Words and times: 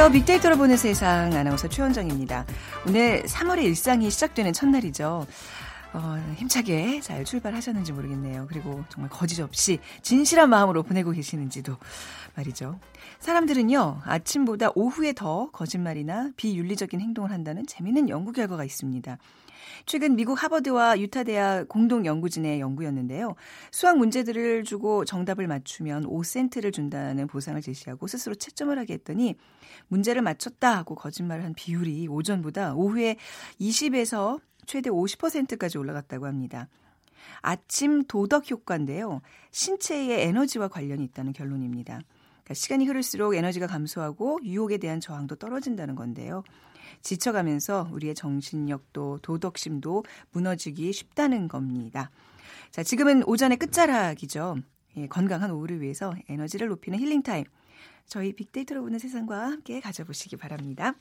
안녕하세요. 0.00 0.18
빅데이터로 0.18 0.56
보는 0.56 0.78
세상 0.78 1.34
아나운서 1.34 1.68
최원정입니다. 1.68 2.46
오늘 2.88 3.22
3월의 3.24 3.64
일상이 3.64 4.10
시작되는 4.10 4.54
첫날이죠. 4.54 5.26
어, 5.92 6.34
힘차게 6.36 7.02
잘 7.02 7.22
출발하셨는지 7.26 7.92
모르겠네요. 7.92 8.46
그리고 8.48 8.82
정말 8.88 9.10
거짓 9.10 9.42
없이 9.42 9.78
진실한 10.00 10.48
마음으로 10.48 10.84
보내고 10.84 11.10
계시는지도 11.10 11.76
말이죠. 12.34 12.80
사람들은요, 13.18 14.00
아침보다 14.02 14.70
오후에 14.74 15.12
더 15.12 15.50
거짓말이나 15.50 16.30
비윤리적인 16.34 16.98
행동을 16.98 17.30
한다는 17.30 17.66
재미있는 17.66 18.08
연구 18.08 18.32
결과가 18.32 18.64
있습니다. 18.64 19.18
최근 19.86 20.16
미국 20.16 20.42
하버드와 20.42 20.98
유타대학 21.00 21.68
공동 21.68 22.06
연구진의 22.06 22.60
연구였는데요. 22.60 23.34
수학 23.70 23.98
문제들을 23.98 24.64
주고 24.64 25.04
정답을 25.04 25.46
맞추면 25.46 26.04
5센트를 26.04 26.72
준다는 26.72 27.26
보상을 27.26 27.60
제시하고 27.60 28.06
스스로 28.06 28.34
채점을 28.34 28.76
하게 28.78 28.94
했더니 28.94 29.36
문제를 29.88 30.22
맞췄다 30.22 30.76
하고 30.76 30.94
거짓말을 30.94 31.44
한 31.44 31.54
비율이 31.54 32.08
오전보다 32.08 32.74
오후에 32.74 33.16
20에서 33.60 34.40
최대 34.66 34.90
50%까지 34.90 35.78
올라갔다고 35.78 36.26
합니다. 36.26 36.68
아침 37.40 38.04
도덕 38.04 38.50
효과인데요. 38.50 39.20
신체의 39.50 40.22
에너지와 40.22 40.68
관련이 40.68 41.04
있다는 41.04 41.32
결론입니다. 41.32 42.00
그러니까 42.50 42.54
시간이 42.54 42.86
흐를수록 42.86 43.34
에너지가 43.34 43.66
감소하고 43.66 44.40
유혹에 44.44 44.78
대한 44.78 45.00
저항도 45.00 45.36
떨어진다는 45.36 45.94
건데요. 45.94 46.42
지쳐가면서 47.02 47.88
우리의 47.92 48.14
정신력도 48.14 49.20
도덕심도 49.22 50.04
무너지기 50.32 50.92
쉽다는 50.92 51.48
겁니다. 51.48 52.10
자, 52.70 52.82
지금은 52.82 53.24
오전의 53.26 53.58
끝자락이죠. 53.58 54.56
예, 54.96 55.06
건강한 55.06 55.50
오후를 55.50 55.80
위해서 55.80 56.14
에너지를 56.28 56.68
높이는 56.68 56.98
힐링타임. 56.98 57.44
저희 58.06 58.32
빅데이터로 58.32 58.82
보는 58.82 58.98
세상과 58.98 59.50
함께 59.50 59.80
가져보시기 59.80 60.36
바랍니다. 60.36 60.94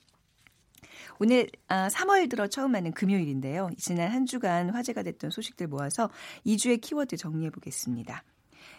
오늘 1.20 1.48
3월 1.68 2.26
아, 2.26 2.28
들어 2.28 2.48
처음 2.48 2.72
맞는 2.72 2.94
금요일인데요. 2.94 3.70
지난 3.78 4.12
한 4.12 4.26
주간 4.26 4.70
화제가 4.70 5.04
됐던 5.04 5.32
소식들 5.32 5.68
모아서 5.68 6.10
2주의 6.46 6.80
키워드 6.80 7.18
정리해 7.18 7.50
보겠습니다. 7.50 8.24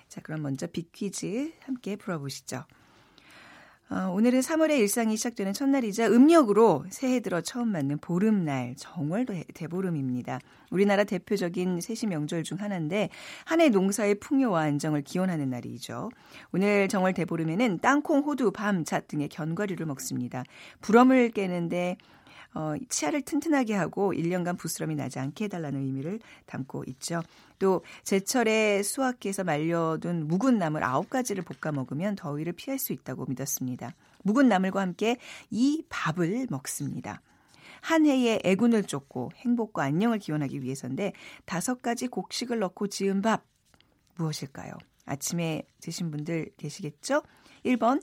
자, 0.08 0.20
그럼 0.20 0.42
먼저 0.42 0.66
빅퀴즈 0.66 1.52
함께 1.60 1.96
풀어보시죠. 1.96 2.64
어, 3.92 4.08
오늘은 4.14 4.38
3월의 4.38 4.78
일상이 4.78 5.16
시작되는 5.16 5.52
첫날이자 5.52 6.06
음력으로 6.06 6.84
새해 6.90 7.18
들어 7.18 7.40
처음 7.40 7.72
맞는 7.72 7.98
보름날, 7.98 8.76
정월 8.76 9.26
대보름입니다. 9.52 10.38
우리나라 10.70 11.02
대표적인 11.02 11.80
세시 11.80 12.06
명절 12.06 12.44
중 12.44 12.60
하나인데 12.60 13.08
한 13.44 13.60
해 13.60 13.68
농사의 13.68 14.20
풍요와 14.20 14.60
안정을 14.62 15.02
기원하는 15.02 15.50
날이죠. 15.50 16.10
오늘 16.52 16.86
정월 16.86 17.14
대보름에는 17.14 17.80
땅콩, 17.80 18.20
호두, 18.20 18.52
밤, 18.52 18.84
잣 18.84 19.08
등의 19.08 19.28
견과류를 19.28 19.86
먹습니다. 19.86 20.44
불엄을 20.82 21.30
깨는데 21.30 21.96
어, 22.54 22.74
치아를 22.88 23.22
튼튼하게 23.22 23.74
하고 23.74 24.12
1년간 24.12 24.58
부스럼이 24.58 24.96
나지 24.96 25.18
않게 25.18 25.44
해달라는 25.44 25.80
의미를 25.80 26.18
담고 26.46 26.84
있죠. 26.88 27.22
또 27.58 27.84
제철에 28.02 28.82
수확해서 28.82 29.44
말려둔 29.44 30.26
묵은 30.26 30.58
나물 30.58 30.80
9가지를 30.80 31.44
볶아 31.44 31.72
먹으면 31.72 32.16
더위를 32.16 32.52
피할 32.54 32.78
수 32.78 32.92
있다고 32.92 33.26
믿었습니다. 33.26 33.94
묵은 34.24 34.48
나물과 34.48 34.80
함께 34.80 35.16
이 35.50 35.84
밥을 35.88 36.46
먹습니다. 36.50 37.20
한 37.82 38.04
해의 38.04 38.40
애군을 38.44 38.84
쫓고 38.84 39.30
행복과 39.36 39.84
안녕을 39.84 40.18
기원하기 40.18 40.62
위해서인데 40.62 41.12
다섯 41.44 41.80
가지 41.80 42.08
곡식을 42.08 42.58
넣고 42.58 42.88
지은 42.88 43.22
밥 43.22 43.44
무엇일까요? 44.16 44.72
아침에 45.06 45.62
드신 45.80 46.10
분들 46.10 46.50
계시겠죠? 46.56 47.22
1번 47.64 48.02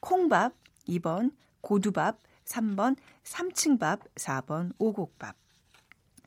콩밥, 0.00 0.54
2번 0.88 1.32
고두밥, 1.60 2.18
3번 2.54 2.96
삼층밥, 3.24 4.14
4번 4.14 4.72
오곡밥. 4.78 5.36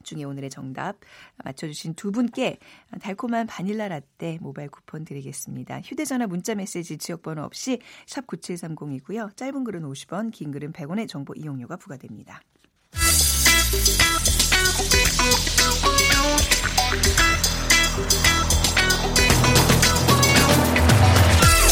중에 0.03 0.23
오늘의 0.23 0.49
정답 0.49 0.97
맞춰주신 1.43 1.95
두 1.95 2.11
분께 2.11 2.59
달콤한 3.01 3.45
바닐라 3.45 3.89
라떼 3.89 4.37
모바일 4.39 4.69
쿠폰 4.69 5.03
드리겠습니다. 5.03 5.81
휴대전화 5.81 6.27
문자 6.27 6.55
메시지 6.55 6.97
지역번호 6.97 7.43
없이 7.43 7.79
샵 8.05 8.25
9730이고요. 8.25 9.35
짧은 9.35 9.63
글은 9.65 9.81
50원, 9.81 10.31
긴 10.31 10.51
글은 10.51 10.71
100원의 10.71 11.09
정보 11.09 11.33
이용료가 11.35 11.75
부과됩니다. 11.75 12.41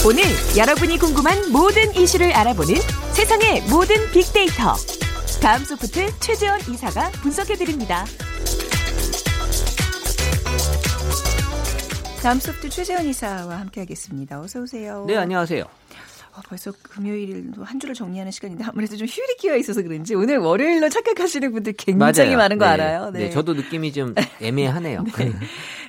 오늘 0.05 0.23
여러분이 0.55 0.99
궁금한 0.99 1.51
모든 1.51 1.95
이슈를 1.95 2.31
알아보는 2.33 2.75
세상의 3.15 3.61
모든 3.69 3.95
빅데이터. 4.11 4.75
다음 5.41 5.63
소프트 5.63 6.19
최재원 6.19 6.59
이사가 6.59 7.11
분석해드립니다. 7.21 8.03
다음 12.21 12.39
소프트 12.39 12.69
최재원 12.69 13.05
이사와 13.05 13.59
함께하겠습니다. 13.61 14.41
어서 14.41 14.59
오세요. 14.59 15.05
네, 15.07 15.15
안녕하세요. 15.15 15.63
어, 16.35 16.41
벌써 16.49 16.71
금요일도 16.83 17.63
한 17.63 17.79
주를 17.79 17.95
정리하는 17.95 18.31
시간인데 18.31 18.65
아무래도 18.65 18.97
좀 18.97 19.07
휴일이 19.07 19.35
끼어 19.37 19.55
있어서 19.55 19.81
그런지 19.81 20.15
오늘 20.15 20.37
월요일로 20.39 20.89
착각하시는 20.89 21.51
분들 21.53 21.73
굉장히 21.73 22.13
맞아요. 22.25 22.37
많은 22.37 22.57
거 22.57 22.65
네. 22.65 22.71
알아요. 22.71 23.09
네. 23.11 23.19
네. 23.19 23.29
저도 23.29 23.53
느낌이 23.53 23.93
좀 23.93 24.13
애매하네요. 24.41 25.03
네. 25.17 25.31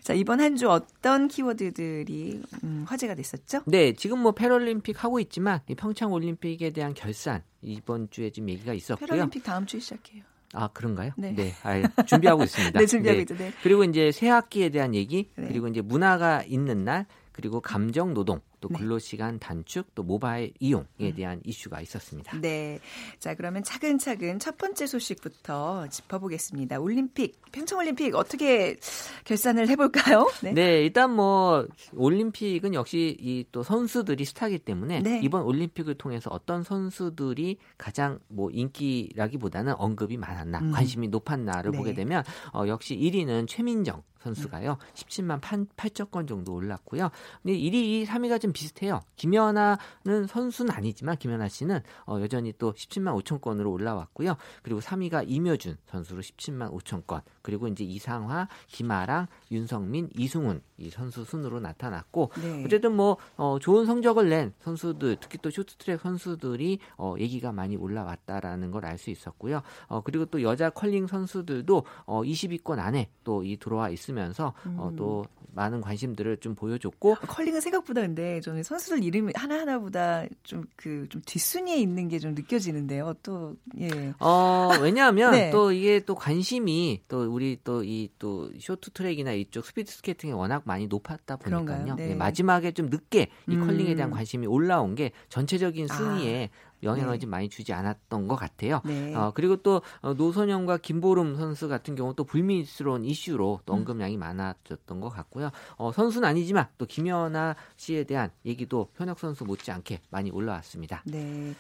자 0.03 0.15
이번 0.15 0.41
한 0.41 0.57
주 0.57 0.71
어떤 0.71 1.29
키워드들이 1.29 2.41
음, 2.65 2.84
화제가 2.89 3.15
됐었죠? 3.17 3.62
네, 3.67 3.93
지금 3.93 4.21
뭐 4.21 4.33
패럴림픽 4.33 5.03
하고 5.05 5.19
있지만 5.21 5.61
평창 5.77 6.12
올림픽에 6.12 6.71
대한 6.71 6.95
결산 6.95 7.43
이번 7.61 8.09
주에 8.11 8.31
지금 8.31 8.49
얘기가 8.49 8.73
있었고요. 8.73 9.07
패럴림픽 9.07 9.43
다음 9.43 9.67
주에 9.67 9.81
시작해요. 9.81 10.23
아 10.55 10.69
그런가요? 10.69 11.11
네, 11.19 11.34
네 11.34 11.53
아, 11.65 12.03
준비하고 12.05 12.45
있습니다. 12.45 12.78
네, 12.78 12.87
준비하고 12.87 13.21
있죠. 13.23 13.37
네. 13.37 13.53
그리고 13.63 13.83
이제 13.84 14.13
새 14.13 14.28
학기에 14.28 14.69
대한 14.71 14.95
얘기, 14.95 15.28
네. 15.34 15.49
그리고 15.49 15.67
이제 15.69 15.81
문화가 15.83 16.43
있는 16.45 16.84
날, 16.84 17.05
그리고 17.33 17.61
감정 17.61 18.15
노동, 18.15 18.41
또 18.61 18.69
네. 18.69 18.78
근로시간 18.78 19.39
단축, 19.39 19.94
또 19.94 20.03
모바일 20.03 20.53
이용에 20.61 21.15
대한 21.17 21.41
이슈가 21.44 21.81
있었습니다. 21.81 22.39
네. 22.41 22.78
자, 23.19 23.34
그러면 23.34 23.62
차근차근 23.62 24.39
첫 24.39 24.59
번째 24.59 24.87
소식부터 24.87 25.89
짚어보겠습니다. 25.89 26.78
올림픽, 26.78 27.41
평창올림픽 27.53 28.15
어떻게 28.15 28.77
결산을 29.25 29.69
해볼까요? 29.69 30.27
네. 30.55 30.83
일단 30.83 31.15
뭐 31.15 31.66
올림픽은 31.95 32.75
역시 32.75 33.16
이 33.19 33.47
또 33.53 33.62
선수들이 33.62 34.25
스타기 34.25 34.59
때문에 34.59 35.00
네. 35.00 35.21
이번 35.22 35.43
올림픽을 35.43 35.95
통해서 35.95 36.31
어떤 36.31 36.62
선수들이 36.62 37.59
가장 37.78 38.19
뭐 38.28 38.50
인기라기보다는 38.50 39.75
언급이 39.78 40.16
많았나, 40.16 40.59
음. 40.59 40.72
관심이 40.72 41.09
높았나를 41.09 41.71
네. 41.71 41.78
보게 41.78 41.95
되면 41.95 42.22
어, 42.53 42.65
역시 42.66 42.97
1위는 42.97 43.47
최민정 43.49 44.03
선수가요. 44.27 44.78
17만 44.95 45.41
8천 45.77 46.11
건 46.11 46.27
정도 46.27 46.53
올랐고요. 46.55 47.11
근데 47.43 47.56
1위, 47.56 48.05
3위가 48.06 48.41
좀 48.47 48.53
비슷해요. 48.53 49.01
김연아는 49.17 50.27
선수는 50.29 50.73
아니지만 50.73 51.17
김연아 51.17 51.49
씨는 51.49 51.81
어, 52.07 52.21
여전히 52.21 52.53
또 52.59 52.73
17만 52.73 53.21
5천 53.23 53.41
건으로 53.41 53.73
올라왔고요. 53.73 54.37
그리고 54.62 54.81
3위가 54.81 55.25
이묘준 55.27 55.77
선수로 55.87 56.23
17만 56.23 56.73
5천 56.73 57.07
건. 57.07 57.23
그리고 57.43 57.67
이제 57.69 57.83
이상화, 57.84 58.49
김아랑, 58.69 59.27
윤성민, 59.51 60.11
이승훈 60.17 60.62
이 60.79 60.91
선수 60.91 61.25
순으로 61.25 61.59
나타났고 61.61 62.31
네. 62.41 62.65
어쨌든 62.67 62.95
뭐 62.95 63.17
어, 63.37 63.59
좋은 63.59 63.87
성적을 63.87 64.28
낸 64.28 64.53
선수들 64.60 65.16
특히 65.21 65.39
또 65.41 65.51
쇼트트랙 65.51 66.01
선수들이 66.01 66.78
어, 66.98 67.15
얘기가 67.19 67.51
많이 67.53 67.77
올라왔다라는 67.77 68.71
걸 68.71 68.84
알 68.84 68.98
수 68.98 69.10
있었고요. 69.10 69.63
어, 69.89 70.01
그리고 70.03 70.25
또 70.27 70.43
여자 70.43 70.71
컬링 70.71 71.07
선수들도 71.07 71.84
어, 72.07 72.22
20위권 72.22 72.78
안에 72.78 73.09
또 73.25 73.43
이 73.43 73.57
들어와 73.59 73.91
있으면서 73.91 74.53
어, 74.77 74.89
음. 74.93 74.97
또 74.97 75.25
많은 75.54 75.81
관심들을 75.81 76.37
좀 76.39 76.54
보여줬고 76.54 77.15
컬링은 77.15 77.60
생각보다 77.63 78.03
근데 78.03 78.35
저는 78.41 78.62
선수들 78.62 79.03
이름 79.04 79.30
하나 79.34 79.60
하나보다 79.60 80.24
좀 80.44 80.65
그 80.77 81.06
좀 81.09 81.22
뒷순위에 81.24 81.77
있는 81.77 82.09
게 82.09 82.18
좀 82.18 82.34
느껴지는데요. 82.34 83.15
또 83.22 83.54
예. 83.80 84.12
어, 84.21 84.71
왜냐하면 84.80 85.30
네. 85.33 85.50
또 85.50 85.72
이게 85.72 86.00
또 86.00 86.15
관심이 86.15 87.03
또 87.09 87.22
우리 87.33 87.59
또 87.65 87.83
이 87.83 88.09
또 88.18 88.50
쇼트 88.59 88.91
트랙이나 88.92 89.33
이쪽 89.33 89.65
스피드 89.66 89.91
스케이팅에 89.92 90.33
워낙 90.33 90.62
많이 90.65 90.86
높았다 90.86 91.36
보니까요. 91.36 91.94
네. 91.97 92.10
예, 92.10 92.15
마지막에 92.15 92.72
좀 92.72 92.86
늦게 92.86 93.28
이 93.48 93.54
음. 93.54 93.66
컬링에 93.66 93.94
대한 93.94 94.10
관심이 94.10 94.47
올라온 94.47 94.94
게 94.94 95.12
전체적인 95.28 95.88
아. 95.91 95.94
순위에 95.94 96.50
영향을 96.83 97.15
네. 97.15 97.19
좀 97.19 97.31
많이 97.31 97.49
주지 97.49 97.73
않았던 97.73 98.28
것 98.28 98.37
같아요. 98.37 98.81
네. 98.84 99.15
어, 99.15 99.33
그리고 99.34 99.57
또 99.57 99.83
어, 100.01 100.15
노선영과 100.15 100.78
김보름 100.78 101.37
선수 101.37 101.69
같은 101.69 101.95
경우 101.95 102.15
또 102.15 102.25
불미스러운 102.25 103.05
이슈로 103.05 103.61
또 103.67 103.75
음. 103.75 103.78
언급량이 103.78 104.17
많아졌던 104.17 105.01
것 105.01 105.09
같고요. 105.09 105.51
어, 105.77 105.93
선수는 105.93 106.28
아니지만 106.28 106.69
또 106.78 106.87
김연아 106.87 107.57
씨에 107.77 108.05
대한 108.05 108.31
얘기도 108.45 108.91
현역 108.95 109.19
선수 109.19 109.45
못지않게 109.45 110.01
많이 110.11 110.31
올라왔습니다. 110.31 111.03
네. 111.07 111.55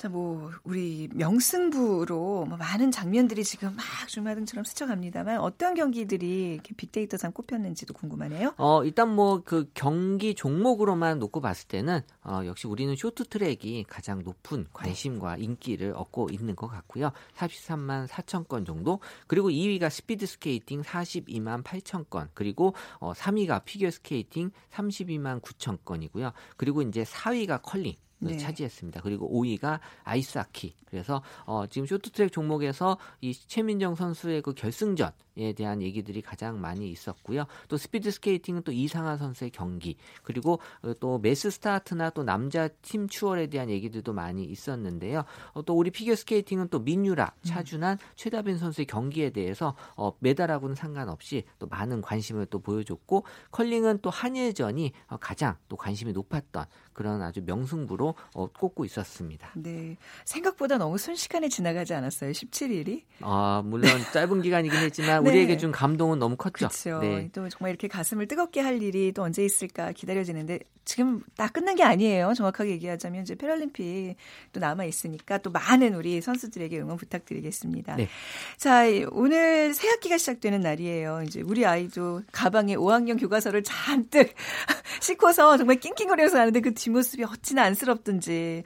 자, 0.00 0.08
뭐 0.08 0.50
우리 0.64 1.10
명승부로 1.12 2.46
뭐 2.48 2.56
많은 2.56 2.90
장면들이 2.90 3.44
지금 3.44 3.76
막 3.76 3.84
주마등처럼 4.08 4.64
스쳐갑니다만 4.64 5.40
어떤 5.40 5.74
경기들이 5.74 6.54
이렇게 6.54 6.72
빅데이터상 6.74 7.32
꼽혔는지도 7.32 7.92
궁금하네요. 7.92 8.54
어, 8.56 8.82
일단 8.82 9.14
뭐 9.14 9.42
그 9.44 9.68
경기 9.74 10.34
종목으로만 10.34 11.18
놓고 11.18 11.42
봤을 11.42 11.68
때는 11.68 12.00
어, 12.24 12.40
역시 12.46 12.66
우리는 12.66 12.96
쇼트트랙이 12.96 13.84
가장 13.88 14.22
높은 14.22 14.66
관심과 14.72 15.36
인기를 15.36 15.92
얻고 15.94 16.28
있는 16.30 16.56
것 16.56 16.68
같고요. 16.68 17.12
43만 17.36 18.06
4천 18.06 18.48
건 18.48 18.64
정도. 18.64 19.00
그리고 19.26 19.50
2위가 19.50 19.90
스피드 19.90 20.24
스케이팅 20.24 20.80
42만 20.80 21.62
8천 21.62 22.08
건. 22.08 22.30
그리고 22.32 22.74
어, 23.00 23.12
3위가 23.12 23.66
피겨 23.66 23.90
스케이팅 23.90 24.50
32만 24.72 25.42
9천 25.42 25.80
건이고요. 25.84 26.32
그리고 26.56 26.80
이제 26.80 27.02
4위가 27.02 27.60
컬링 27.62 27.96
네. 28.20 28.36
차지했습니다. 28.36 29.00
그리고 29.02 29.30
5위가 29.30 29.80
아이스하키. 30.04 30.74
그래서 30.86 31.22
어, 31.44 31.66
지금 31.66 31.86
쇼트트랙 31.86 32.32
종목에서 32.32 32.98
이 33.20 33.32
최민정 33.32 33.94
선수의 33.94 34.42
그 34.42 34.54
결승전 34.54 35.10
에 35.40 35.52
대한 35.54 35.80
얘기들이 35.80 36.20
가장 36.20 36.60
많이 36.60 36.90
있었고요. 36.90 37.46
또 37.68 37.76
스피드 37.76 38.10
스케이팅은 38.10 38.62
또 38.62 38.72
이상화 38.72 39.16
선수의 39.16 39.50
경기 39.50 39.96
그리고 40.22 40.60
또 41.00 41.18
매스 41.18 41.50
스타트나 41.50 42.10
또 42.10 42.22
남자 42.22 42.68
팀 42.82 43.08
추월에 43.08 43.46
대한 43.46 43.70
얘기들도 43.70 44.12
많이 44.12 44.44
있었는데요. 44.44 45.24
어, 45.52 45.62
또 45.62 45.76
우리 45.76 45.90
피겨 45.90 46.14
스케이팅은 46.14 46.68
또 46.68 46.80
민유라, 46.80 47.32
음. 47.34 47.42
차준환, 47.42 47.98
최다빈 48.16 48.58
선수의 48.58 48.86
경기에 48.86 49.30
대해서 49.30 49.74
어, 49.96 50.12
메달하고는 50.18 50.74
상관없이 50.74 51.44
또 51.58 51.66
많은 51.66 52.02
관심을 52.02 52.46
또 52.46 52.60
보여줬고 52.60 53.24
컬링은 53.50 54.00
또 54.02 54.10
한일전이 54.10 54.92
어, 55.08 55.16
가장 55.18 55.56
또 55.68 55.76
관심이 55.76 56.12
높았던 56.12 56.66
그런 56.92 57.22
아주 57.22 57.40
명승부로 57.44 58.14
어, 58.34 58.46
꼽고 58.46 58.84
있었습니다. 58.84 59.52
네. 59.54 59.96
생각보다 60.24 60.76
너무 60.76 60.98
순식간에 60.98 61.48
지나가지 61.48 61.94
않았어요. 61.94 62.32
17일이? 62.32 63.04
아, 63.20 63.62
물론 63.64 63.90
짧은 64.12 64.42
기간이긴 64.42 64.78
했지만 64.78 65.22
네. 65.24 65.29
우리에게 65.30 65.56
준 65.56 65.72
감동은 65.72 66.18
너무 66.18 66.36
컸죠. 66.36 66.68
그렇죠. 66.68 66.98
네. 67.00 67.30
또 67.32 67.48
정말 67.48 67.70
이렇게 67.70 67.88
가슴을 67.88 68.26
뜨겁게 68.26 68.60
할 68.60 68.82
일이 68.82 69.12
또 69.12 69.22
언제 69.22 69.44
있을까 69.44 69.92
기다려지는데 69.92 70.60
지금 70.84 71.22
다 71.36 71.46
끝난 71.48 71.76
게 71.76 71.84
아니에요. 71.84 72.32
정확하게 72.34 72.70
얘기하자면 72.72 73.22
이제 73.22 73.34
패럴림픽 73.36 74.16
또 74.52 74.60
남아 74.60 74.84
있으니까 74.84 75.38
또 75.38 75.50
많은 75.50 75.94
우리 75.94 76.20
선수들에게 76.20 76.80
응원 76.80 76.96
부탁드리겠습니다. 76.96 77.96
네. 77.96 78.08
자, 78.56 78.84
오늘 79.12 79.72
새 79.72 79.88
학기가 79.88 80.18
시작되는 80.18 80.60
날이에요. 80.60 81.22
이제 81.26 81.42
우리 81.42 81.64
아이도 81.64 82.22
가방에 82.32 82.74
5학년 82.74 83.20
교과서를 83.20 83.62
잔뜩 83.62 84.34
싣고서 85.00 85.56
정말 85.58 85.78
낑낑거려서 85.78 86.38
하는데 86.40 86.60
그 86.60 86.74
뒷모습이 86.74 87.24
어찌나 87.24 87.62
안쓰럽든지. 87.64 88.64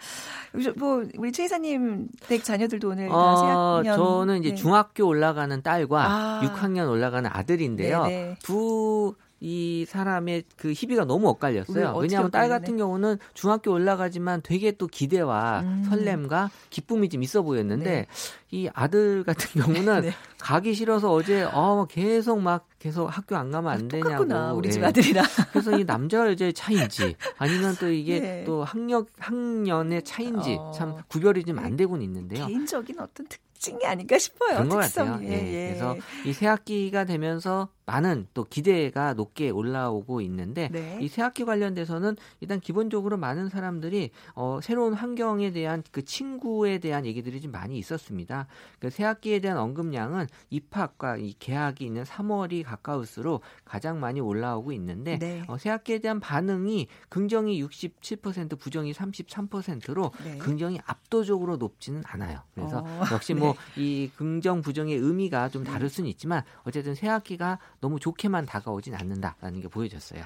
뭐 0.76 1.04
우리 1.18 1.32
최 1.32 1.44
이사님 1.44 2.08
댁 2.28 2.44
자녀들도 2.44 2.88
오늘 2.88 3.08
어, 3.10 3.36
새 3.36 3.46
학년 3.46 3.96
저는 3.96 4.40
이제 4.40 4.50
네. 4.50 4.54
중학교 4.54 5.06
올라가는 5.06 5.62
딸과 5.62 6.04
아. 6.04 6.40
6학년 6.48 6.90
올라가는 6.90 7.28
아들인데요. 7.32 8.04
네네. 8.04 8.36
두 8.42 9.14
이 9.44 9.84
사람의 9.86 10.44
그 10.56 10.72
희비가 10.72 11.04
너무 11.04 11.28
엇갈렸어요. 11.28 11.96
왜냐하면 12.00 12.30
딸 12.30 12.48
같은 12.48 12.78
경우는 12.78 13.18
중학교 13.34 13.72
올라가지만 13.72 14.40
되게 14.42 14.72
또 14.72 14.86
기대와 14.86 15.60
음. 15.60 15.84
설렘과 15.86 16.50
기쁨이 16.70 17.10
좀 17.10 17.22
있어 17.22 17.42
보였는데 17.42 17.84
네. 17.84 18.06
이 18.50 18.70
아들 18.72 19.22
같은 19.22 19.60
경우는 19.60 20.00
네. 20.08 20.12
가기 20.38 20.72
싫어서 20.72 21.12
어제 21.12 21.42
어 21.52 21.86
계속 21.90 22.40
막 22.40 22.66
계속 22.78 23.06
학교 23.06 23.36
안 23.36 23.50
가면 23.50 23.70
안 23.70 23.84
아, 23.84 23.88
되냐고. 23.88 24.56
우리 24.56 24.70
집 24.70 24.80
네. 24.80 24.86
아들이랑. 24.86 25.26
그래서 25.52 25.78
이 25.78 25.84
남자와 25.84 26.30
여자의 26.30 26.54
차이인지 26.54 27.14
아니면 27.36 27.76
또 27.78 27.90
이게 27.90 28.20
네. 28.20 28.44
또 28.44 28.64
학력 28.64 29.08
학년의 29.18 30.04
차이인지 30.04 30.56
어. 30.58 30.72
참 30.74 30.96
구별이 31.08 31.44
좀 31.44 31.58
안 31.58 31.76
되곤 31.76 32.00
있는데요. 32.00 32.46
개인적인 32.46 32.98
어떤 32.98 33.26
특 33.26 33.43
징이 33.64 33.84
아닐까 33.86 34.18
싶어요. 34.18 34.50
그런 34.56 34.68
것 34.68 34.76
같아요. 34.76 35.18
예, 35.22 35.32
예. 35.32 35.66
그래서 35.68 35.96
이 36.24 36.32
새 36.32 36.46
학기가 36.46 37.04
되면서 37.04 37.68
많은 37.86 38.26
또 38.34 38.44
기대가 38.44 39.14
높게 39.14 39.50
올라오고 39.50 40.20
있는데 40.22 40.68
네. 40.72 40.98
이 41.00 41.08
새학기 41.08 41.44
관련돼서는 41.44 42.16
일단 42.40 42.60
기본적으로 42.60 43.16
많은 43.16 43.48
사람들이 43.48 44.10
어, 44.34 44.60
새로운 44.62 44.94
환경에 44.94 45.50
대한 45.50 45.82
그 45.90 46.04
친구에 46.04 46.78
대한 46.78 47.04
얘기들이 47.04 47.40
좀 47.40 47.52
많이 47.52 47.78
있었습니다. 47.78 48.46
그 48.78 48.90
새학기에 48.90 49.40
대한 49.40 49.58
언급량은 49.58 50.26
입학과 50.50 51.16
이 51.16 51.34
개학이 51.38 51.84
있는 51.84 52.04
3월이 52.04 52.64
가까울수록 52.64 53.42
가장 53.64 54.00
많이 54.00 54.20
올라오고 54.20 54.72
있는데 54.72 55.18
네. 55.18 55.42
어, 55.46 55.58
새학기에 55.58 55.98
대한 55.98 56.20
반응이 56.20 56.88
긍정이 57.10 57.62
67% 57.62 58.58
부정이 58.58 58.92
33%로 58.92 60.12
네. 60.24 60.38
긍정이 60.38 60.80
압도적으로 60.86 61.56
높지는 61.56 62.02
않아요. 62.06 62.40
그래서 62.54 62.78
어, 62.78 63.04
역시 63.12 63.34
뭐이 63.34 63.54
네. 63.76 64.10
긍정 64.16 64.62
부정의 64.62 64.96
의미가 64.96 65.50
좀 65.50 65.64
다를 65.64 65.90
수는 65.90 66.08
있지만 66.10 66.42
어쨌든 66.62 66.94
새학기가 66.94 67.58
너무 67.80 67.98
좋게만 68.00 68.46
다가오진 68.46 68.94
않는다라는 68.94 69.60
게 69.60 69.68
보여졌어요. 69.68 70.22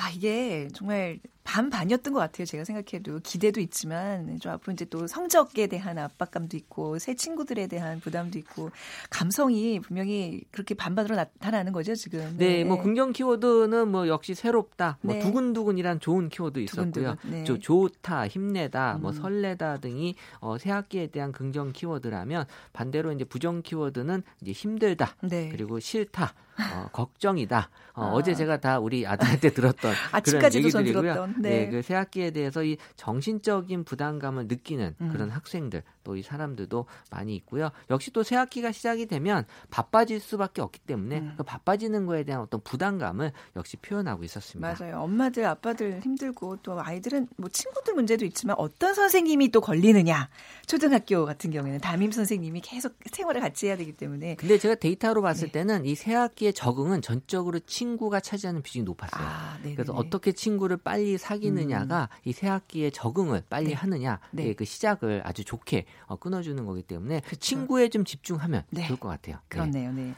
아, 0.00 0.10
이게 0.10 0.68
정말 0.72 1.20
반반이었던 1.44 2.12
것 2.12 2.20
같아요. 2.20 2.44
제가 2.44 2.64
생각해도 2.64 3.18
기대도 3.22 3.60
있지만 3.60 4.38
좀 4.38 4.52
앞으로 4.52 4.72
이제 4.72 4.84
또 4.84 5.06
성적에 5.06 5.66
대한 5.66 5.98
압박감도 5.98 6.56
있고 6.56 6.98
새 6.98 7.14
친구들에 7.14 7.66
대한 7.66 7.98
부담도 7.98 8.38
있고 8.38 8.70
감성이 9.10 9.80
분명히 9.80 10.42
그렇게 10.52 10.74
반반으로 10.74 11.16
나타나는 11.16 11.72
거죠 11.72 11.94
지금. 11.94 12.20
네, 12.36 12.58
네. 12.58 12.64
뭐 12.64 12.80
긍정 12.80 13.12
키워드는 13.12 13.88
뭐 13.88 14.06
역시 14.06 14.34
새롭다, 14.34 14.98
뭐 15.00 15.14
네. 15.14 15.20
두근두근이란 15.20 16.00
좋은 16.00 16.28
키워드 16.28 16.60
있었고요. 16.60 17.16
두근두근, 17.16 17.30
네. 17.30 17.44
좋다, 17.44 18.28
힘내다, 18.28 18.92
뭐 18.92 18.96
음. 18.98 19.02
뭐 19.02 19.12
설레다 19.12 19.78
등이 19.78 20.14
어, 20.40 20.56
새 20.56 20.70
학기에 20.70 21.08
대한 21.08 21.32
긍정 21.32 21.72
키워드라면 21.72 22.46
반대로 22.72 23.12
이제 23.12 23.24
부정 23.24 23.62
키워드는 23.62 24.22
이제 24.40 24.52
힘들다, 24.52 25.16
네. 25.22 25.48
그리고 25.50 25.80
싫다. 25.80 26.32
어, 26.74 26.88
걱정이다. 26.92 27.70
어, 27.94 28.18
아. 28.18 28.22
제 28.22 28.34
제가 28.34 28.58
다 28.58 28.78
우리 28.78 29.06
아들한테 29.06 29.50
들었던 29.50 29.89
그런 30.22 30.54
얘기들이고요. 30.54 31.26
네. 31.38 31.50
네, 31.66 31.70
그 31.70 31.82
새 31.82 31.94
학기에 31.94 32.30
대해서 32.30 32.62
이 32.62 32.76
정신적인 32.96 33.84
부담감을 33.84 34.46
느끼는 34.46 34.94
음. 35.00 35.08
그런 35.12 35.30
학생들 35.30 35.82
또 36.04 36.10
이 36.16 36.22
사람들도 36.22 36.86
많이 37.10 37.36
있고요. 37.36 37.70
역시 37.88 38.10
또 38.10 38.22
새 38.22 38.34
학기가 38.36 38.72
시작이 38.72 39.06
되면 39.06 39.44
바빠질 39.70 40.18
수밖에 40.20 40.60
없기 40.60 40.80
때문에 40.80 41.20
음. 41.20 41.34
그 41.36 41.42
바빠지는 41.44 42.06
거에 42.06 42.24
대한 42.24 42.40
어떤 42.42 42.60
부담감을 42.62 43.32
역시 43.56 43.76
표현하고 43.76 44.24
있었습니다. 44.24 44.76
맞아요. 44.78 45.00
엄마들 45.02 45.44
아빠들 45.44 46.00
힘들고 46.00 46.58
또 46.62 46.80
아이들은 46.82 47.28
뭐 47.36 47.48
친구들 47.48 47.94
문제도 47.94 48.24
있지만 48.24 48.56
어떤 48.58 48.94
선생님이 48.94 49.50
또 49.50 49.60
걸리느냐. 49.60 50.28
초등학교 50.66 51.24
같은 51.24 51.50
경우에는 51.50 51.80
담임 51.80 52.10
선생님이 52.12 52.60
계속 52.60 52.94
생활을 53.12 53.40
같이 53.40 53.66
해야 53.66 53.76
되기 53.76 53.92
때문에. 53.92 54.34
근데 54.36 54.58
제가 54.58 54.74
데이터로 54.76 55.22
봤을 55.22 55.46
네. 55.48 55.52
때는 55.52 55.84
이 55.86 55.94
새 56.00 56.14
학기의 56.14 56.54
적응은 56.54 57.02
전적으로 57.02 57.58
친구가 57.60 58.20
차지하는 58.20 58.62
비중이 58.62 58.84
높았어요. 58.84 59.22
아, 59.22 59.58
그래서 59.74 59.92
어떻게 59.92 60.32
친구를 60.32 60.76
빨리 60.76 61.16
사귀느냐가 61.16 62.08
음. 62.10 62.20
이 62.24 62.32
새 62.40 62.48
학기에 62.48 62.88
적응을 62.88 63.42
빨리 63.50 63.68
네. 63.68 63.74
하느냐 63.74 64.18
네. 64.30 64.54
그 64.54 64.64
시작을 64.64 65.20
아주 65.26 65.44
좋게 65.44 65.84
어, 66.06 66.16
끊어주는 66.16 66.64
거기 66.64 66.82
때문에 66.82 67.20
그쵸. 67.20 67.38
친구에 67.38 67.90
좀 67.90 68.02
집중하면 68.04 68.62
네. 68.70 68.86
좋을 68.86 68.98
것 68.98 69.08
같아요. 69.08 69.36
네. 69.36 69.42
그렇네요. 69.48 69.92
네. 69.92 70.14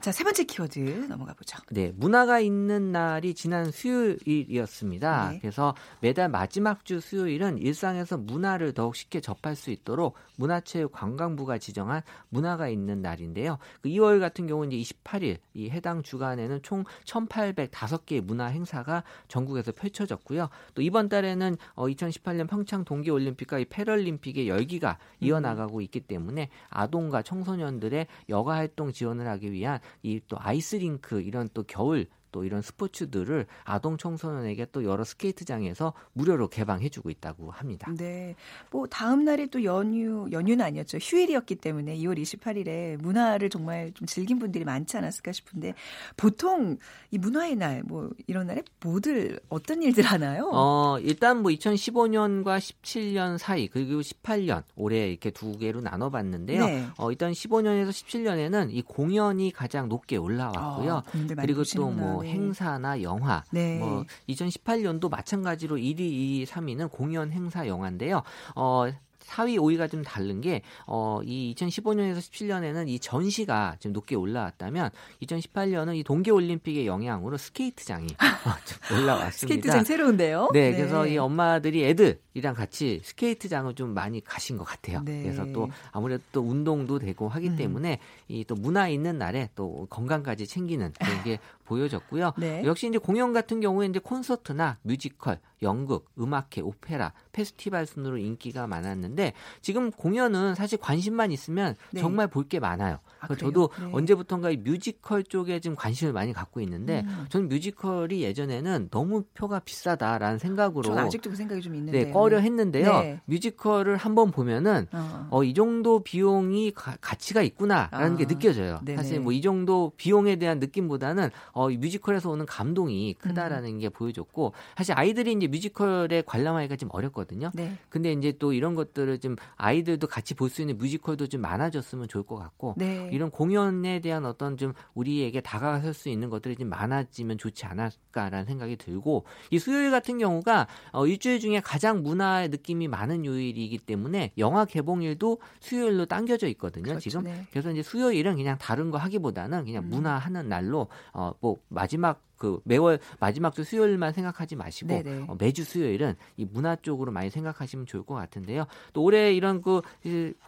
자, 0.00 0.12
세 0.12 0.22
번째 0.22 0.44
키워드 0.44 0.78
넘어가 1.08 1.34
보죠. 1.34 1.58
네, 1.72 1.92
문화가 1.96 2.38
있는 2.38 2.92
날이 2.92 3.34
지난 3.34 3.72
수요일이었습니다. 3.72 5.30
네. 5.32 5.38
그래서 5.40 5.74
매달 6.00 6.28
마지막 6.28 6.84
주 6.84 7.00
수요일은 7.00 7.58
일상에서 7.58 8.16
문화를 8.18 8.72
더욱 8.72 8.94
쉽게 8.94 9.20
접할 9.20 9.56
수 9.56 9.70
있도록 9.70 10.14
문화체육관광부가 10.36 11.58
지정한 11.58 12.02
문화가 12.28 12.68
있는 12.68 13.02
날인데요. 13.02 13.58
그 13.80 13.88
2월 13.88 14.20
같은 14.20 14.46
경우는 14.46 14.70
이제 14.70 14.94
28일 14.94 15.38
이 15.54 15.68
해당 15.70 16.02
주간에는 16.04 16.62
총 16.62 16.84
1,805개의 17.06 18.20
문화 18.20 18.46
행사가 18.46 18.85
전국에서 19.28 19.72
펼쳐졌고요. 19.72 20.50
또 20.74 20.82
이번 20.82 21.08
달에는 21.08 21.56
어, 21.74 21.86
2018년 21.86 22.48
평창 22.48 22.84
동계올림픽과 22.84 23.60
이 23.60 23.64
패럴림픽의 23.64 24.48
열기가 24.48 24.98
이어나가고 25.20 25.80
있기 25.80 26.00
때문에 26.00 26.50
아동과 26.68 27.22
청소년들의 27.22 28.06
여가 28.28 28.56
활동 28.56 28.92
지원을 28.92 29.26
하기 29.28 29.50
위한 29.52 29.80
이 30.02 30.20
또 30.28 30.36
아이스링크 30.40 31.20
이런 31.20 31.48
또 31.54 31.62
겨울 31.62 32.06
또 32.36 32.44
이런 32.44 32.60
스포츠들을 32.60 33.46
아동 33.64 33.96
청소년에게 33.96 34.66
또 34.70 34.84
여러 34.84 35.04
스케이트장에서 35.04 35.94
무료로 36.12 36.48
개방해주고 36.48 37.08
있다고 37.08 37.50
합니다. 37.50 37.90
네, 37.96 38.34
뭐 38.70 38.86
다음 38.86 39.24
날이 39.24 39.46
또 39.46 39.64
연휴 39.64 40.28
연휴는 40.30 40.62
아니었죠 40.62 40.98
휴일이었기 40.98 41.54
때문에 41.54 41.96
2월 41.96 42.20
28일에 42.20 43.00
문화를 43.00 43.48
정말 43.48 43.90
좀 43.94 44.06
즐긴 44.06 44.38
분들이 44.38 44.66
많지 44.66 44.98
않았을까 44.98 45.32
싶은데 45.32 45.72
보통 46.18 46.76
이 47.10 47.16
문화의 47.16 47.56
날 47.56 47.86
뭐 47.86 48.10
이런 48.26 48.46
날에 48.46 48.62
뭐들 48.82 49.38
어떤 49.48 49.82
일들 49.82 50.04
하나요? 50.04 50.50
어 50.52 50.98
일단 51.00 51.42
뭐 51.42 51.50
2015년과 51.52 52.58
17년 52.58 53.38
사이 53.38 53.68
그리고 53.68 54.00
18년 54.00 54.62
올해 54.74 55.08
이렇게 55.10 55.30
두 55.30 55.56
개로 55.56 55.80
나눠봤는데요. 55.80 56.66
네. 56.66 56.86
어 56.98 57.10
일단 57.10 57.32
15년에서 57.32 57.90
17년에는 57.90 58.68
이 58.70 58.82
공연이 58.82 59.52
가장 59.52 59.88
높게 59.88 60.16
올라왔고요. 60.16 60.94
어, 60.94 61.02
그리고 61.36 61.62
또뭐 61.62 62.22
네. 62.22 62.25
행사나 62.28 63.02
영화. 63.02 63.44
네. 63.50 63.78
뭐 63.78 64.04
2018년도 64.28 65.10
마찬가지로 65.10 65.76
1위, 65.76 65.98
2위, 65.98 66.46
3위는 66.46 66.90
공연 66.90 67.30
행사 67.32 67.66
영화인데요. 67.66 68.22
어 68.54 68.86
4위, 69.26 69.56
5위가 69.58 69.90
좀 69.90 70.02
다른 70.04 70.40
게, 70.40 70.62
어, 70.86 71.20
이 71.24 71.52
2015년에서 71.58 72.18
17년에는 72.18 72.88
이 72.88 72.98
전시가 73.00 73.76
좀 73.80 73.92
높게 73.92 74.14
올라왔다면, 74.14 74.90
2018년은 75.22 75.96
이 75.96 76.04
동계올림픽의 76.04 76.86
영향으로 76.86 77.36
스케이트장이 77.36 78.06
어, 78.46 78.50
좀 78.64 78.96
올라왔습니다. 78.98 79.32
스케이트장 79.32 79.84
새로운데요? 79.84 80.50
네, 80.52 80.72
그래서 80.76 81.06
이 81.08 81.18
엄마들이 81.18 81.84
애들이랑 81.86 82.54
같이 82.54 83.00
스케이트장을 83.02 83.74
좀 83.74 83.94
많이 83.94 84.22
가신 84.22 84.56
것 84.56 84.64
같아요. 84.64 85.02
네. 85.04 85.24
그래서 85.24 85.44
또 85.52 85.70
아무래도 85.90 86.22
또 86.30 86.42
운동도 86.42 87.00
되고 87.00 87.28
하기 87.28 87.48
음. 87.48 87.56
때문에 87.56 87.98
이 88.28 88.44
또 88.46 88.54
문화 88.54 88.88
있는 88.88 89.18
날에 89.18 89.50
또 89.56 89.88
건강까지 89.90 90.46
챙기는 90.46 90.92
그런 91.00 91.24
게 91.24 91.40
보여졌고요. 91.66 92.32
네. 92.38 92.62
역시 92.64 92.88
이제 92.88 92.96
공연 92.96 93.34
같은 93.34 93.60
경우에 93.60 93.86
이제 93.86 93.98
콘서트나 93.98 94.78
뮤지컬, 94.82 95.40
연극, 95.62 96.10
음악회, 96.18 96.62
오페라, 96.62 97.12
페스티벌 97.32 97.84
순으로 97.84 98.16
인기가 98.16 98.66
많았는데 98.66 99.34
지금 99.60 99.90
공연은 99.90 100.54
사실 100.54 100.78
관심만 100.78 101.30
있으면 101.32 101.76
네. 101.90 102.00
정말 102.00 102.28
볼 102.28 102.46
게 102.46 102.60
많아요. 102.60 103.00
아, 103.20 103.26
그래요? 103.28 103.38
저도 103.38 103.70
네. 103.80 103.90
언제부턴가 103.92 104.50
이 104.50 104.56
뮤지컬 104.56 105.22
쪽에 105.22 105.60
좀 105.60 105.74
관심을 105.76 106.12
많이 106.12 106.32
갖고 106.32 106.60
있는데 106.60 107.04
음. 107.06 107.26
저는 107.28 107.48
뮤지컬이 107.48 108.22
예전에는 108.22 108.88
너무 108.90 109.22
표가 109.34 109.60
비싸다라는 109.60 110.38
생각으로 110.38 110.82
전 110.82 110.98
아직도 110.98 111.30
그 111.30 111.36
생각이 111.36 111.62
좀 111.62 111.74
있는데요. 111.76 112.04
네, 112.06 112.10
꺼려 112.10 112.38
했는데요. 112.40 113.00
네. 113.00 113.20
뮤지컬을 113.26 113.96
한번 113.96 114.30
보면은 114.30 114.86
어. 114.92 115.28
어, 115.30 115.44
이 115.44 115.54
정도 115.54 116.00
비용이 116.00 116.72
가, 116.72 116.96
치가 117.16 117.42
있구나라는 117.42 118.14
아, 118.14 118.16
게 118.16 118.26
느껴져요. 118.26 118.80
네네. 118.84 118.96
사실 118.96 119.20
뭐 119.20 119.36
이 119.36 119.42
정도 119.42 119.92
비용에 119.98 120.36
대한 120.36 120.58
느낌보다는 120.60 121.28
어, 121.52 121.70
이 121.70 121.76
뮤지컬에서 121.76 122.30
오는 122.30 122.46
감동이 122.46 123.14
크다라는 123.14 123.74
음. 123.74 123.78
게 123.80 123.88
보여줬고 123.90 124.52
사실 124.76 124.94
아이들이 124.96 125.32
이제 125.32 125.46
뮤지컬에 125.46 126.22
관람하기가 126.24 126.76
좀 126.76 126.88
어렵거든요. 126.92 127.50
네. 127.54 127.76
근데 127.90 128.12
이제 128.12 128.32
또 128.38 128.52
이런 128.54 128.74
것들을 128.74 129.18
좀 129.18 129.36
아이들도 129.56 130.06
같이 130.06 130.32
볼 130.34 130.46
수 130.46 130.62
있는 130.62 130.78
뮤지컬도 130.78 131.26
좀 131.26 131.40
많아졌으면 131.40 132.06
좋을 132.08 132.22
것 132.24 132.36
같고 132.36 132.74
네. 132.78 133.05
이런 133.12 133.30
공연에 133.30 134.00
대한 134.00 134.26
어떤 134.26 134.56
좀 134.56 134.72
우리에게 134.94 135.40
다가설 135.40 135.94
수 135.94 136.08
있는 136.08 136.28
것들이 136.30 136.56
좀 136.56 136.68
많아지면 136.68 137.38
좋지 137.38 137.66
않을까라는 137.66 138.44
생각이 138.44 138.76
들고 138.76 139.24
이 139.50 139.58
수요일 139.58 139.90
같은 139.90 140.18
경우가 140.18 140.66
어, 140.92 141.06
일주일 141.06 141.40
중에 141.40 141.60
가장 141.60 142.02
문화의 142.02 142.48
느낌이 142.48 142.88
많은 142.88 143.24
요일이기 143.24 143.78
때문에 143.78 144.32
영화 144.38 144.64
개봉일도 144.64 145.40
수요일로 145.60 146.06
당겨져 146.06 146.48
있거든요. 146.48 146.84
그렇죠. 146.84 147.00
지금 147.00 147.24
네. 147.24 147.46
그래서 147.50 147.70
이제 147.70 147.82
수요일은 147.82 148.36
그냥 148.36 148.58
다른 148.58 148.90
거 148.90 148.98
하기보다는 148.98 149.64
그냥 149.64 149.84
음. 149.84 149.90
문화 149.90 150.18
하는 150.18 150.48
날로 150.48 150.88
어 151.12 151.36
뭐 151.40 151.56
마지막 151.68 152.22
그 152.36 152.60
매월 152.64 152.98
마지막 153.20 153.54
주 153.54 153.64
수요일만 153.64 154.12
생각하지 154.12 154.56
마시고 154.56 154.88
네네. 154.88 155.26
어, 155.28 155.36
매주 155.38 155.64
수요일은 155.64 156.14
이 156.36 156.44
문화 156.44 156.76
쪽으로 156.76 157.12
많이 157.12 157.30
생각하시면 157.30 157.86
좋을 157.86 158.04
것 158.04 158.14
같은데요. 158.14 158.66
또 158.92 159.02
올해 159.02 159.32
이런 159.32 159.62
그 159.62 159.82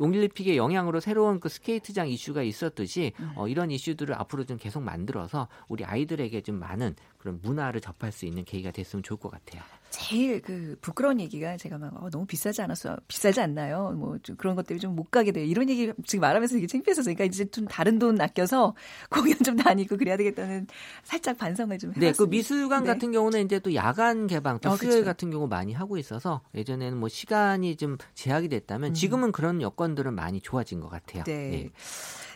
용릴리픽의 0.00 0.56
영향으로 0.56 1.00
새로운 1.00 1.40
그 1.40 1.48
스케이트장 1.48 2.08
이슈가 2.08 2.42
있었듯이 2.42 3.12
음. 3.20 3.32
어, 3.36 3.48
이런 3.48 3.70
이슈들을 3.70 4.14
앞으로 4.14 4.44
좀 4.44 4.58
계속 4.58 4.82
만들어서 4.82 5.48
우리 5.68 5.84
아이들에게 5.84 6.40
좀 6.42 6.56
많은 6.56 6.94
그런 7.18 7.40
문화를 7.42 7.80
접할 7.80 8.12
수 8.12 8.26
있는 8.26 8.44
계기가 8.44 8.70
됐으면 8.70 9.02
좋을 9.02 9.18
것 9.18 9.30
같아요. 9.30 9.62
제일 9.90 10.40
그 10.42 10.76
부끄러운 10.80 11.20
얘기가 11.20 11.56
제가 11.56 11.78
막 11.78 11.92
어, 12.02 12.10
너무 12.10 12.26
비싸지 12.26 12.60
않았어 12.62 12.96
비싸지 13.08 13.40
않나요? 13.40 13.92
뭐 13.92 14.18
좀 14.22 14.36
그런 14.36 14.54
것 14.56 14.66
때문에 14.66 14.80
좀못 14.80 15.10
가게 15.10 15.32
돼요. 15.32 15.44
이런 15.44 15.68
얘기 15.70 15.92
지금 16.04 16.20
말하면서 16.22 16.54
되게 16.56 16.66
창피해서 16.66 17.02
그러니까 17.02 17.24
이제 17.24 17.44
좀 17.50 17.66
다른 17.66 17.98
돈 17.98 18.20
아껴서 18.20 18.74
공연 19.10 19.38
좀 19.38 19.56
다니고 19.56 19.96
그래야 19.96 20.16
되겠다는 20.16 20.66
살짝 21.04 21.38
반성을 21.38 21.78
좀 21.78 21.92
네, 21.94 22.06
해봤습니다. 22.06 22.24
그 22.24 22.28
미술관 22.28 22.84
네. 22.84 22.92
같은 22.92 23.12
경우는 23.12 23.44
이제 23.44 23.58
또 23.60 23.74
야간 23.74 24.26
개방, 24.26 24.58
또 24.60 24.70
어, 24.70 24.76
수요일 24.76 24.98
그쵸. 24.98 25.04
같은 25.06 25.30
경우 25.30 25.46
많이 25.46 25.72
하고 25.72 25.96
있어서 25.98 26.42
예전에는 26.54 26.98
뭐 26.98 27.08
시간이 27.08 27.76
좀 27.76 27.96
제약이 28.14 28.48
됐다면 28.48 28.90
음. 28.90 28.94
지금은 28.94 29.32
그런 29.32 29.62
여건들은 29.62 30.14
많이 30.14 30.40
좋아진 30.40 30.80
것 30.80 30.88
같아요. 30.88 31.24
네. 31.24 31.70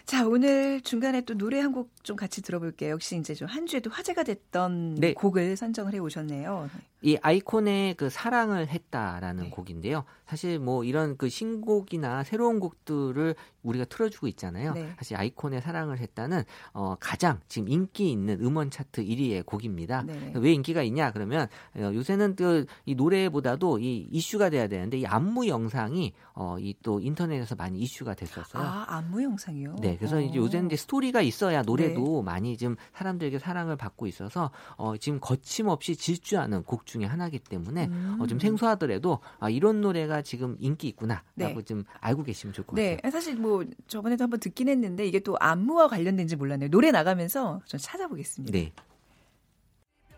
자, 0.07 0.27
오늘 0.27 0.81
중간에 0.81 1.21
또 1.23 1.35
노래 1.35 1.61
한 1.61 1.73
곡 1.73 1.91
좀 2.03 2.17
같이 2.17 2.43
들어볼게요. 2.43 2.91
역시 2.93 3.17
이제 3.17 3.35
좀 3.35 3.47
한 3.49 3.67
주에도 3.67 3.89
화제가 3.91 4.25
됐던 4.25 4.97
네. 4.97 5.15
곡을 5.15 5.57
선정을 5.57 5.95
해 5.95 5.99
오셨네요. 5.99 6.69
이 7.03 7.17
아이콘의 7.21 7.95
그 7.95 8.11
사랑을 8.11 8.69
했다라는 8.69 9.45
네. 9.45 9.51
곡인데요. 9.51 10.05
사실 10.27 10.59
뭐 10.59 10.85
이런 10.85 11.17
그 11.17 11.29
신곡이나 11.29 12.25
새로운 12.25 12.59
곡들을 12.59 13.35
우리가 13.63 13.85
틀어주고 13.85 14.29
있잖아요. 14.29 14.73
네. 14.73 14.93
사실 14.97 15.17
아이콘의 15.17 15.61
사랑을 15.61 15.99
했다는 15.99 16.43
어, 16.73 16.97
가장 16.99 17.41
지금 17.49 17.69
인기 17.69 18.11
있는 18.11 18.41
음원 18.41 18.71
차트 18.71 19.05
1위의 19.05 19.45
곡입니다. 19.47 20.03
네. 20.03 20.33
왜 20.37 20.53
인기가 20.53 20.83
있냐 20.83 21.13
그러면 21.13 21.49
어, 21.77 21.91
요새는 21.95 22.37
그 22.37 22.67
이 22.87 22.95
노래보다도 22.95 23.79
이 23.79 24.09
이슈가 24.11 24.51
돼야 24.51 24.67
되는데 24.69 24.99
이 24.99 25.07
안무 25.07 25.47
영상이 25.47 26.13
어, 26.35 26.57
이 26.59 26.75
또 26.83 26.99
인터넷에서 27.01 27.55
많이 27.55 27.79
이슈가 27.79 28.15
됐었어요. 28.15 28.63
아, 28.63 28.85
안무 28.89 29.23
영상이요? 29.23 29.77
네, 29.81 29.97
그래서 29.97 30.21
이제 30.21 30.39
어. 30.39 30.43
요새는 30.43 30.67
이제 30.67 30.77
스토리가 30.77 31.21
있어야 31.23 31.63
노래도 31.63 32.23
네. 32.25 32.33
많이 32.33 32.57
좀 32.57 32.75
사람들에게 32.95 33.39
사랑을 33.39 33.77
받고 33.77 34.07
있어서 34.09 34.51
어, 34.77 34.97
지금 34.97 35.21
거침없이 35.21 35.95
질주하는 35.95 36.65
곡 36.65 36.87
중에 36.93 37.07
하나이기 37.07 37.39
때문에 37.41 37.87
음. 37.87 38.17
어, 38.21 38.27
좀 38.27 38.39
생소하더라도 38.39 39.21
아, 39.41 39.49
이런 39.49 39.81
노래가 39.81 40.23
지금 40.23 40.57
인기 40.61 40.89
있구나라고 40.89 41.25
네. 41.35 41.63
좀 41.65 41.85
알고 42.01 42.23
계시면 42.23 42.53
좋을 42.53 42.67
것 42.67 42.77
네, 42.77 42.97
같아요. 42.97 43.11
사실 43.11 43.37
뭐 43.37 43.65
저번에도 43.87 44.25
한번 44.25 44.41
듣긴 44.41 44.69
했는데 44.69 45.07
이게 45.07 45.19
또 45.21 45.37
안무와 45.41 45.89
관련된지 45.89 46.37
몰랐네요. 46.37 46.71
노래 46.71 46.91
나가면서 46.91 47.61
좀 47.67 47.81
찾아보겠습니다. 47.81 48.53
네. 48.53 48.73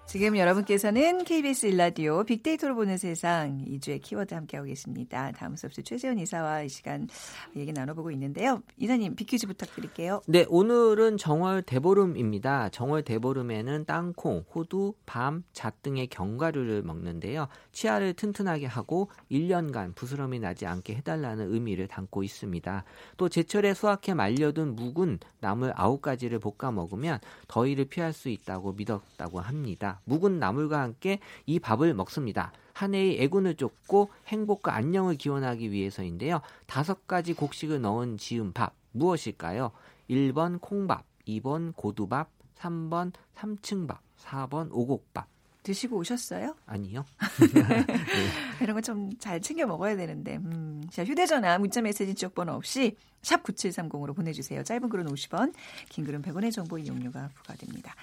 지금 0.06 0.36
여러분께서는 0.36 1.24
KBS 1.24 1.66
일라디오 1.66 2.22
빅데이터로 2.22 2.76
보는 2.76 2.98
세상 2.98 3.64
2주의 3.66 4.00
키워드 4.00 4.32
함께하고 4.32 4.68
계십니다. 4.68 5.32
다음 5.32 5.56
수업수 5.56 5.82
최재원 5.82 6.20
이사와 6.20 6.62
이 6.62 6.68
시간 6.68 7.08
얘기 7.56 7.72
나눠보고 7.72 8.12
있는데요. 8.12 8.62
이사님 8.76 9.16
빅퀴즈 9.16 9.48
부탁드릴게요. 9.48 10.20
네, 10.28 10.44
오늘은 10.48 11.16
정월 11.16 11.62
대보름입니다. 11.62 12.68
정월 12.68 13.02
대보름에는 13.02 13.86
땅콩, 13.86 14.44
호두, 14.54 14.94
밤, 15.04 15.42
잣 15.52 15.82
등의 15.82 16.06
견과류를 16.06 16.82
먹는데요. 16.82 17.48
치아를 17.72 18.12
튼튼하게 18.12 18.66
하고 18.66 19.10
1년간 19.32 19.96
부스럼이 19.96 20.38
나지 20.38 20.66
않게 20.66 20.94
해달라는 20.96 21.52
의미를 21.52 21.88
담고 21.88 22.22
있습니다. 22.22 22.84
또 23.16 23.28
제철에 23.28 23.74
수확해 23.74 24.14
말려둔 24.14 24.76
묵은 24.76 25.18
나물 25.40 25.72
9가지를 25.72 26.40
볶아 26.40 26.70
먹으면 26.70 27.18
더위를 27.48 27.86
피할 27.86 28.12
수 28.12 28.28
있다고 28.28 28.74
믿었다고 28.74 29.40
합니다. 29.40 29.93
묵은 30.04 30.38
나물과 30.38 30.80
함께 30.80 31.18
이 31.46 31.58
밥을 31.58 31.94
먹습니다. 31.94 32.52
한 32.72 32.94
해의 32.94 33.22
애군을 33.22 33.54
쫓고 33.56 34.10
행복과 34.26 34.74
안녕을 34.74 35.16
기원하기 35.16 35.70
위해서인데요. 35.70 36.40
다섯 36.66 37.06
가지 37.06 37.32
곡식을 37.32 37.80
넣은 37.80 38.18
지은 38.18 38.52
밥 38.52 38.74
무엇일까요? 38.92 39.70
1번 40.10 40.60
콩밥, 40.60 41.04
2번 41.28 41.74
고두밥, 41.76 42.30
3번 42.58 43.12
삼층밥, 43.34 44.00
4번 44.18 44.68
오곡밥. 44.72 45.28
드시고 45.62 45.96
오셨어요? 45.96 46.54
아니요. 46.66 47.06
이런 48.60 48.74
거 48.76 48.80
좀 48.82 49.08
잘 49.18 49.40
챙겨 49.40 49.66
먹어야 49.66 49.96
되는데. 49.96 50.36
음. 50.36 50.82
자, 50.90 51.04
휴대전화, 51.04 51.58
문자메시지 51.58 52.14
지역번호 52.14 52.52
없이 52.52 52.96
샵 53.22 53.42
9730으로 53.42 54.14
보내주세요. 54.14 54.62
짧은 54.62 54.90
글은 54.90 55.06
50원, 55.06 55.54
긴 55.88 56.04
글은 56.04 56.20
100원의 56.20 56.52
정보 56.52 56.76
이용료가 56.78 57.30
부과됩니다. 57.34 57.94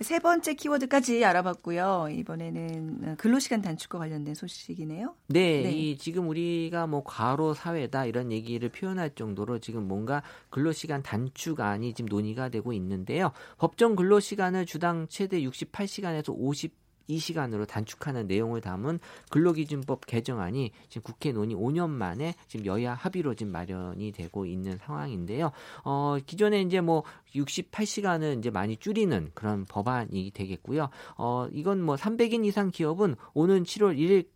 세 0.00 0.18
번째 0.18 0.54
키워드까지 0.54 1.24
알아봤고요. 1.26 2.08
이번에는 2.10 3.16
근로시간 3.16 3.60
단축과 3.60 3.98
관련된 3.98 4.34
소식이네요. 4.34 5.14
네, 5.26 5.62
네. 5.62 5.72
이 5.72 5.98
지금 5.98 6.28
우리가 6.28 6.86
뭐 6.86 7.02
과로 7.04 7.52
사회다 7.52 8.06
이런 8.06 8.32
얘기를 8.32 8.70
표현할 8.70 9.14
정도로 9.14 9.58
지금 9.58 9.86
뭔가 9.86 10.22
근로시간 10.48 11.02
단축안이 11.02 11.92
지금 11.92 12.08
논의가 12.08 12.48
되고 12.48 12.72
있는데요. 12.72 13.32
법정 13.58 13.94
근로시간을 13.94 14.64
주당 14.64 15.06
최대 15.08 15.40
68시간에서 15.42 16.34
50 16.34 16.72
이 17.10 17.18
시간으로 17.18 17.66
단축하는 17.66 18.26
내용을 18.26 18.60
담은 18.60 19.00
근로기준법 19.30 20.06
개정안이 20.06 20.70
지금 20.88 21.02
국회 21.02 21.32
논의 21.32 21.56
5년 21.56 21.90
만에 21.90 22.34
지금 22.46 22.66
여야 22.66 22.94
합의로 22.94 23.34
지금 23.34 23.52
마련이 23.52 24.12
되고 24.12 24.46
있는 24.46 24.78
상황인데요. 24.78 25.50
어, 25.84 26.16
기존에 26.24 26.62
이제 26.62 26.80
뭐 26.80 27.02
68시간을 27.34 28.38
이제 28.38 28.50
많이 28.50 28.76
줄이는 28.76 29.30
그런 29.34 29.64
법안이 29.64 30.30
되겠고요. 30.32 30.88
어, 31.16 31.48
이건 31.52 31.82
뭐 31.82 31.96
300인 31.96 32.44
이상 32.46 32.70
기업은 32.70 33.16
오는 33.34 33.64
7월 33.64 33.98
1일 33.98 34.26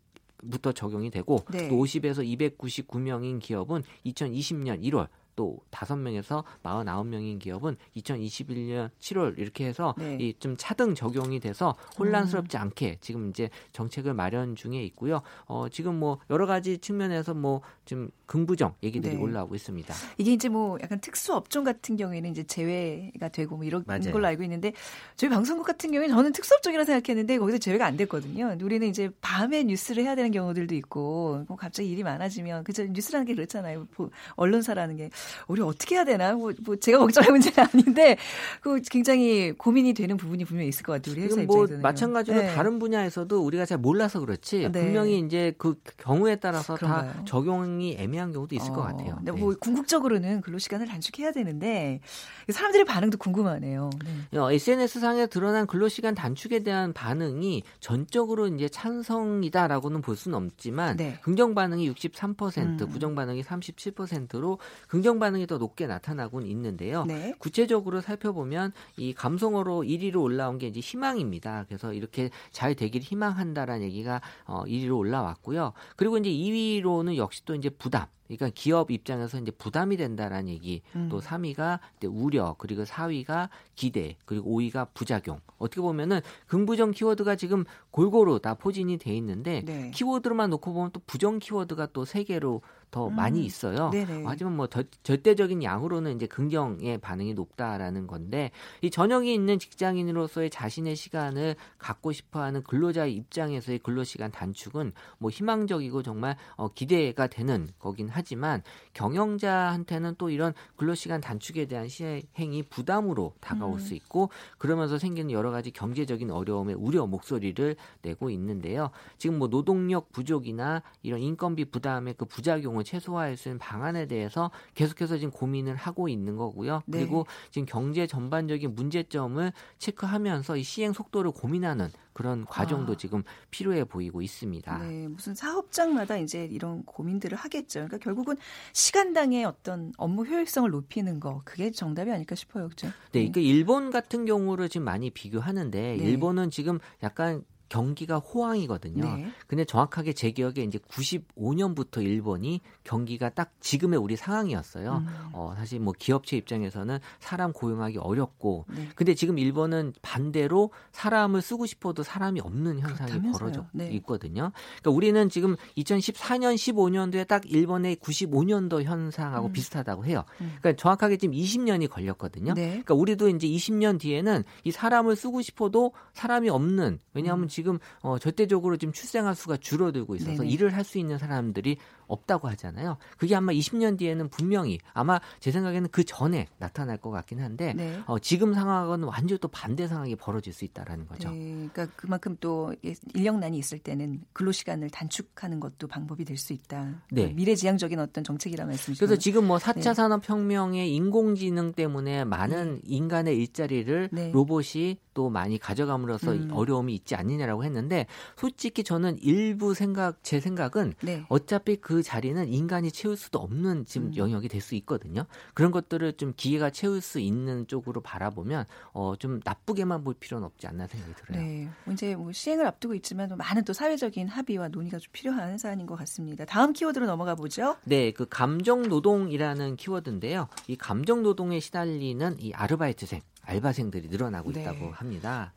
부터 0.51 0.73
적용이 0.73 1.11
되고 1.11 1.45
네. 1.51 1.69
또 1.69 1.77
50에서 1.77 2.23
299명인 2.59 3.41
기업은 3.41 3.83
2020년 4.05 4.83
1월 4.83 5.09
또 5.37 5.59
다섯 5.71 5.97
명에서 5.97 6.45
49명인 6.63 7.39
기업은 7.39 7.77
2021년 7.97 8.91
7월 9.01 9.39
이렇게 9.39 9.67
해서 9.67 9.95
네. 9.99 10.17
이좀 10.21 10.57
차등 10.57 10.95
적용이 10.95 11.41
돼서 11.41 11.75
혼란스럽지 11.99 12.57
않게 12.57 12.99
지금 13.01 13.31
이제 13.31 13.51
정책을 13.73 14.15
마련 14.15 14.57
중에 14.57 14.83
있고요. 14.85 15.23
어 15.47 15.69
지금 15.69 15.99
뭐 15.99 16.19
여러 16.31 16.47
가지 16.47 16.79
측면에서 16.79 17.35
뭐 17.35 17.61
지금 17.85 18.11
긍부정 18.27 18.75
얘기들이 18.83 19.17
네. 19.17 19.21
올라오고 19.21 19.55
있습니다. 19.55 19.95
이게 20.19 20.33
이제 20.33 20.49
뭐 20.49 20.79
약간 20.83 21.01
특수 21.01 21.35
업종 21.35 21.65
같은 21.65 21.97
경우에는 21.97 22.31
이제 22.31 22.43
제외가 22.45 23.29
되고 23.29 23.57
뭐 23.57 23.65
이런 23.65 23.85
맞아요. 23.87 24.13
걸로 24.13 24.27
알고 24.27 24.43
있는데 24.45 24.73
저희 25.17 25.31
방송국 25.31 25.67
같은 25.67 25.91
경우에는 25.91 26.15
저는 26.15 26.33
특수 26.33 26.55
업종이라 26.55 26.85
생각했는데 26.85 27.39
거기서 27.39 27.59
제외가 27.59 27.87
안 27.87 27.97
됐거든요. 27.97 28.57
우리는 28.63 28.87
이제 28.89 29.11
밤에 29.21 29.65
뉴스를 29.65 30.05
해야 30.05 30.15
되는 30.15 30.31
경우들도 30.31 30.75
있고 30.77 31.45
뭐 31.49 31.57
갑자기 31.57 31.91
일이 31.91 32.03
많아지면 32.03 32.65
그저 32.65 32.85
뉴스라는 32.85 33.27
게 33.27 33.35
그렇잖아요. 33.35 33.87
뭐 33.97 34.11
언론사라는 34.37 34.97
게 34.97 35.11
우리 35.49 35.63
어떻게 35.63 35.97
해야 35.97 36.05
되나 36.05 36.35
뭐, 36.35 36.53
뭐 36.65 36.77
제가 36.77 36.99
걱정할 36.99 37.33
문제는 37.33 37.69
아닌데 37.73 38.17
그 38.61 38.81
굉장히 38.91 39.53
고민이 39.53 39.95
되는 39.95 40.17
부분이 40.17 40.45
분명히 40.45 40.69
있을 40.69 40.83
것 40.83 40.93
같아요. 40.93 41.15
우리 41.15 41.23
회사 41.23 41.37
뭐 41.43 41.43
입장에서는 41.43 41.83
마찬가지로 41.83 42.41
네. 42.41 42.55
다른 42.55 42.79
분야에서도 42.79 43.39
우리가 43.45 43.67
잘 43.67 43.79
몰라서 43.79 44.21
그렇지 44.21 44.69
네. 44.71 44.85
분명히 44.85 45.19
이제 45.21 45.55
그 45.59 45.75
경우에 45.99 46.37
따라서 46.37 46.75
그런가요? 46.75 47.13
다 47.13 47.25
적용이 47.25 47.97
애매한 47.99 48.33
경우도 48.33 48.55
있을 48.55 48.73
것 48.73 48.81
어, 48.81 48.85
같아요. 48.85 49.17
근데 49.17 49.33
네. 49.33 49.39
뭐 49.39 49.55
궁극적으로는 49.59 50.41
근로 50.41 50.59
시간을 50.59 50.87
단축해야 50.87 51.33
되는데 51.33 52.01
사람들의 52.49 52.85
반응도 52.85 53.19
궁금하네요. 53.19 53.91
네. 54.31 54.39
어, 54.39 54.51
SNS 54.51 55.01
상에 55.01 55.27
드러난 55.27 55.67
근로 55.67 55.89
시간 55.89 56.15
단축에 56.15 56.61
대한 56.61 56.93
반응이 56.93 57.63
전적으로 57.81 58.49
이제 58.49 58.69
찬성이다라고는 58.69 60.03
볼 60.03 60.17
수는 60.17 60.39
없지만 60.39 60.97
네. 60.97 61.19
긍정 61.23 61.55
반응이 61.55 61.91
63%, 61.93 62.59
음. 62.59 62.89
부정 62.89 63.15
반응이 63.15 63.43
37%로 63.43 64.59
긍정 64.89 65.14
반응이 65.19 65.47
더 65.47 65.59
높게 65.59 65.87
나타나고는 65.87 66.47
있는데요. 66.49 67.05
네. 67.05 67.35
구체적으로 67.39 68.01
살펴보면 68.01 68.73
이 68.97 69.13
감성어로 69.13 69.83
1위로 69.83 70.23
올라온 70.23 70.59
게 70.59 70.67
이제 70.69 70.81
희망입니다. 70.81 71.65
그래서 71.69 71.93
이렇게 71.93 72.31
잘 72.51 72.75
되기를 72.75 73.05
희망한다라는 73.05 73.85
얘기가 73.87 74.21
어 74.47 74.65
1위로 74.65 74.97
올라왔고요. 74.99 75.73
그리고 75.97 76.19
이제 76.19 76.31
2위로는 76.31 77.17
역시 77.17 77.45
또 77.45 77.55
이제 77.55 77.69
부담. 77.71 78.07
그러니까 78.27 78.49
기업 78.55 78.91
입장에서 78.91 79.39
이제 79.39 79.51
부담이 79.51 79.99
된다라는 79.99 80.49
얘기. 80.49 80.81
음. 80.97 81.09
또 81.11 81.21
3위가 81.21 81.79
이제 81.99 82.07
우려, 82.07 82.55
그리고 82.57 82.83
4위가 82.85 83.51
기대, 83.75 84.17
그리고 84.25 84.51
5위가 84.51 84.89
부작용. 84.95 85.41
어떻게 85.59 85.83
보면은 85.83 86.21
긍부정 86.47 86.93
키워드가 86.93 87.37
지금 87.37 87.65
골고루 87.91 88.41
다 88.41 88.55
포진이 88.55 88.97
돼 88.97 89.15
있는데 89.17 89.63
네. 89.67 89.91
키워드로만 89.95 90.49
놓고 90.51 90.73
보면 90.73 90.91
또 90.93 91.01
부정 91.07 91.39
키워드가 91.39 91.89
또 91.93 92.05
세 92.07 92.23
개로 92.25 92.63
더 92.95 93.09
음. 93.09 93.17
많이 93.17 93.45
있어요. 93.45 93.91
네네. 93.91 94.23
하지만 94.25 94.55
뭐 94.57 94.69
절- 94.69 94.87
절대적인 95.03 95.65
양으로는 95.65 96.15
이제 96.15 96.27
긍정의 96.29 96.99
반응이 96.99 97.35
높다라는 97.35 98.07
건데 98.07 98.53
이 98.83 98.91
전형이 98.91 99.35
있는 99.35 99.59
직장인으로서의 99.59 100.49
자신의 100.49 100.95
시간을 100.95 101.57
갖고 101.77 102.13
싶어하는 102.13 102.63
근로자의 102.63 103.13
입장에서의 103.15 103.81
근로시간 103.81 104.31
단축은 104.31 104.93
뭐 105.19 105.29
희망적이고 105.29 106.05
정말 106.05 106.37
어, 106.55 106.69
기대가 106.69 107.27
되는 107.27 107.69
거긴 107.81 108.09
하지만 108.09 108.63
경영자한테는 108.93 110.15
또 110.19 110.31
이런 110.31 110.53
근로시간 110.77 111.21
단축에 111.21 111.67
대한 111.67 111.89
시행이 111.89 112.65
부담으로 112.71 113.35
다가올 113.41 113.75
음. 113.75 113.79
수 113.79 113.95
있고 113.95 114.31
그러면서 114.59 114.99
생기는 114.99 115.33
여러 115.33 115.51
가지 115.51 115.73
경제적인 115.73 116.31
어려움에 116.31 116.75
우려 116.75 117.07
목소리를 117.07 117.75
내고 118.03 118.31
있는데요. 118.31 118.91
지금 119.19 119.39
뭐 119.39 119.49
노동력 119.49 120.13
부족이나 120.13 120.83
이런 121.03 121.21
인건비 121.21 121.65
부담의 121.67 122.15
그 122.17 122.25
부작용을 122.25 122.84
최소화할 122.85 123.37
수 123.37 123.49
있는 123.49 123.59
방안에 123.59 124.07
대해서 124.07 124.51
계속해서 124.75 125.19
지금 125.19 125.31
고민을 125.31 125.77
하고 125.77 126.09
있는 126.09 126.37
거고요. 126.37 126.83
네. 126.87 126.99
그리고 126.99 127.27
지금 127.51 127.67
경제 127.67 128.07
전반적인 128.07 128.75
문제점을 128.75 129.53
체크하면서 129.79 130.57
이 130.57 130.63
시행 130.63 130.93
속도를 130.93 131.31
고민하는 131.33 131.91
그런 132.15 132.47
과정도 132.47 132.93
아. 132.93 132.97
지금 132.97 133.23
필요해 133.51 133.85
보이고 133.85 134.23
있습니다. 134.23 134.79
네, 134.79 135.09
무슨 135.09 135.35
사업장마다 135.35 136.17
이제 136.17 136.45
이런 136.45 136.85
고민들을 136.85 137.37
하겠죠. 137.37 137.81
그러니까 137.81 137.99
결국은 137.99 138.37
시간당의 138.73 139.45
어떤 139.45 139.93
업무 139.99 140.25
효율성을 140.25 140.71
높이는 140.71 141.19
거 141.21 141.43
그게 141.45 141.71
정답이 141.73 142.11
아닐까 142.11 142.37
싶어요, 142.37 142.69
그죠? 142.69 142.89
네, 143.13 143.31
그 143.33 143.41
일본 143.41 143.91
같은 143.91 144.25
경우를 144.25 144.69
지금 144.69 144.85
많이 144.85 145.11
비교하는데 145.11 145.97
네. 145.97 145.97
일본은 145.97 146.51
지금 146.51 146.79
약간 147.03 147.45
경기가 147.75 148.19
호황이거든요. 148.19 149.03
네. 149.05 149.27
근데 149.49 149.65
정확하게 149.65 150.13
제 150.13 150.31
기억에 150.31 150.63
이제 150.63 150.79
95년부터 150.79 152.05
일본이 152.05 152.61
경기가 152.85 153.31
딱 153.31 153.53
지금의 153.59 153.99
우리 153.99 154.15
상황이었어요. 154.15 154.99
음. 154.99 155.09
어, 155.33 155.55
사실 155.57 155.81
뭐 155.81 155.93
기업체 155.99 156.37
입장에서는 156.37 157.01
사람 157.19 157.53
고용하기 157.53 157.99
어렵고 157.99 158.67
네. 158.69 158.89
근데 158.95 159.15
지금 159.17 159.41
일본은 159.41 159.93
반대로 160.03 160.71
사람을 160.93 161.43
쓰고 161.43 161.67
싶어도 161.67 162.05
사람이 162.05 162.39
없는 162.39 162.79
현상이 162.79 163.11
그렇다면서요. 163.11 163.33
벌어져 163.33 163.67
네. 163.73 163.91
있거든요. 163.95 164.53
그러니까 164.81 164.91
우리는 164.93 165.29
지금 165.29 165.57
2014년, 165.77 166.55
15년도에 166.55 167.27
딱 167.27 167.43
일본의 167.45 167.97
95년도 167.97 168.85
현상하고 168.85 169.49
음. 169.49 169.53
비슷하다고 169.53 170.05
해요. 170.05 170.25
음. 170.41 170.55
그러니까 170.61 170.81
정확하게 170.81 171.17
지금 171.17 171.35
20년이 171.35 171.91
걸렸거든요. 171.91 172.55
네. 172.55 172.69
그러니까 172.69 172.95
우리도 172.95 173.31
이제 173.31 173.49
20년 173.49 173.99
뒤에는 173.99 174.45
이 174.63 174.71
사람을 174.71 175.17
쓰고 175.17 175.43
싶어도 175.43 175.93
사람이 176.13 176.49
없는 176.51 177.01
왜냐하면 177.15 177.47
음. 177.47 177.49
지금 177.65 177.79
어, 178.03 178.19
절대적으로 178.19 178.77
지금 178.77 178.93
출생아 178.93 179.33
수가 179.33 179.57
줄어들고 179.57 180.17
있어서 180.17 180.43
네네. 180.43 180.51
일을 180.51 180.75
할 180.75 180.85
수 180.85 180.99
있는 180.99 181.17
사람들이 181.17 181.79
없다고 182.07 182.49
하잖아요. 182.49 182.97
그게 183.19 183.35
아마 183.35 183.53
20년 183.53 183.99
뒤에는 183.99 184.29
분명히 184.29 184.79
아마 184.93 185.21
제 185.41 185.51
생각에는 185.51 185.89
그 185.91 186.05
전에 186.05 186.47
나타날 186.59 186.99
것 186.99 187.11
같긴 187.11 187.41
한데 187.41 187.75
네. 187.75 188.01
어, 188.07 188.19
지금 188.19 188.55
상황하고는 188.55 189.09
완전 189.09 189.39
또 189.39 189.49
반대 189.49 189.89
상황이 189.89 190.15
벌어질 190.15 190.53
수 190.53 190.65
있다라는 190.65 191.07
거죠. 191.09 191.31
네, 191.31 191.69
그러니까 191.73 191.87
그만큼 191.97 192.37
또 192.41 192.75
인력난이 193.15 193.59
있을 193.59 193.79
때는 193.79 194.23
근로 194.33 194.53
시간을 194.53 194.91
단축하는 194.91 195.59
것도 195.59 195.89
방법이 195.89 196.25
될 196.25 196.35
수 196.45 196.53
있다. 196.53 197.03
네. 197.11 197.33
미래지향적인 197.33 197.99
어떤 197.99 198.23
정책이라 198.25 198.67
말씀이시죠. 198.67 199.07
그래서 199.07 199.19
지금 199.19 199.47
뭐 199.47 199.57
4차 199.59 199.75
네. 199.83 199.95
산업 199.95 200.29
혁명의 200.29 200.95
인공지능 200.95 201.73
때문에 201.73 202.25
많은 202.25 202.81
인간의 202.85 203.37
일자리를 203.39 204.11
네. 204.13 204.31
로봇이 204.33 204.99
또 205.15 205.31
많이 205.31 205.59
가져감으로써 205.59 206.33
음. 206.33 206.51
어려움이 206.53 206.95
있지 206.95 207.15
않느냐라고 207.15 207.65
했는데 207.65 208.07
솔직히 208.37 208.83
저는 208.85 209.19
일부 209.23 209.75
생각 209.75 210.23
제 210.23 210.41
생각은 210.41 210.95
네. 211.03 211.25
어차피 211.29 211.77
그 211.77 211.94
자리는 212.03 212.49
인간이 212.49 212.91
채울 212.91 213.17
수도 213.17 213.39
없는 213.39 213.85
지금 213.87 214.09
음. 214.09 214.17
영역이 214.17 214.49
될 214.49 214.65
수 214.65 214.75
있거든요. 214.77 215.27
그런 215.53 215.71
것들을 215.71 216.15
좀 216.15 216.33
기계가 216.37 216.71
채울 216.71 217.01
수 217.03 217.21
있는 217.21 217.67
쪽으로 217.67 218.01
바라보면 218.01 218.65
어, 218.95 219.15
좀 219.17 219.41
나쁘게만 219.45 220.03
볼 220.03 220.15
필요는 220.15 220.47
없지 220.47 220.67
않나 220.67 220.87
생각이 220.87 221.13
들어요. 221.15 221.43
네, 221.43 221.69
뭐 221.85 221.93
이제 221.93 222.17
뭐 222.17 222.33
시행을 222.33 222.67
앞두고 222.67 222.95
있지만 222.95 223.29
또 223.29 223.37
많은 223.37 223.65
또 223.65 223.73
사회적인 223.75 224.29
합의와 224.29 224.69
논의가 224.69 224.99
좀 224.99 225.13
필요한 225.13 225.59
사안인 225.59 225.85
것 225.87 225.97
같습니다. 225.97 226.47
다음 226.47 226.73
키워드로 226.73 227.05
넘어가 227.07 227.35
보죠. 227.35 227.77
네, 227.85 228.11
그 228.11 228.27
감정 228.27 228.89
노동이라는 228.89 229.77
키워드인데요. 229.77 230.49
이 230.67 230.77
감정 230.77 231.23
노동에 231.23 231.61
시달리는 231.61 232.37
이 232.41 232.53
아르바이트생, 232.55 233.21
알바생들이 233.43 234.09
늘어나고 234.09 234.53
네. 234.53 234.63
있다고 234.63 234.93
합니다. 234.93 235.53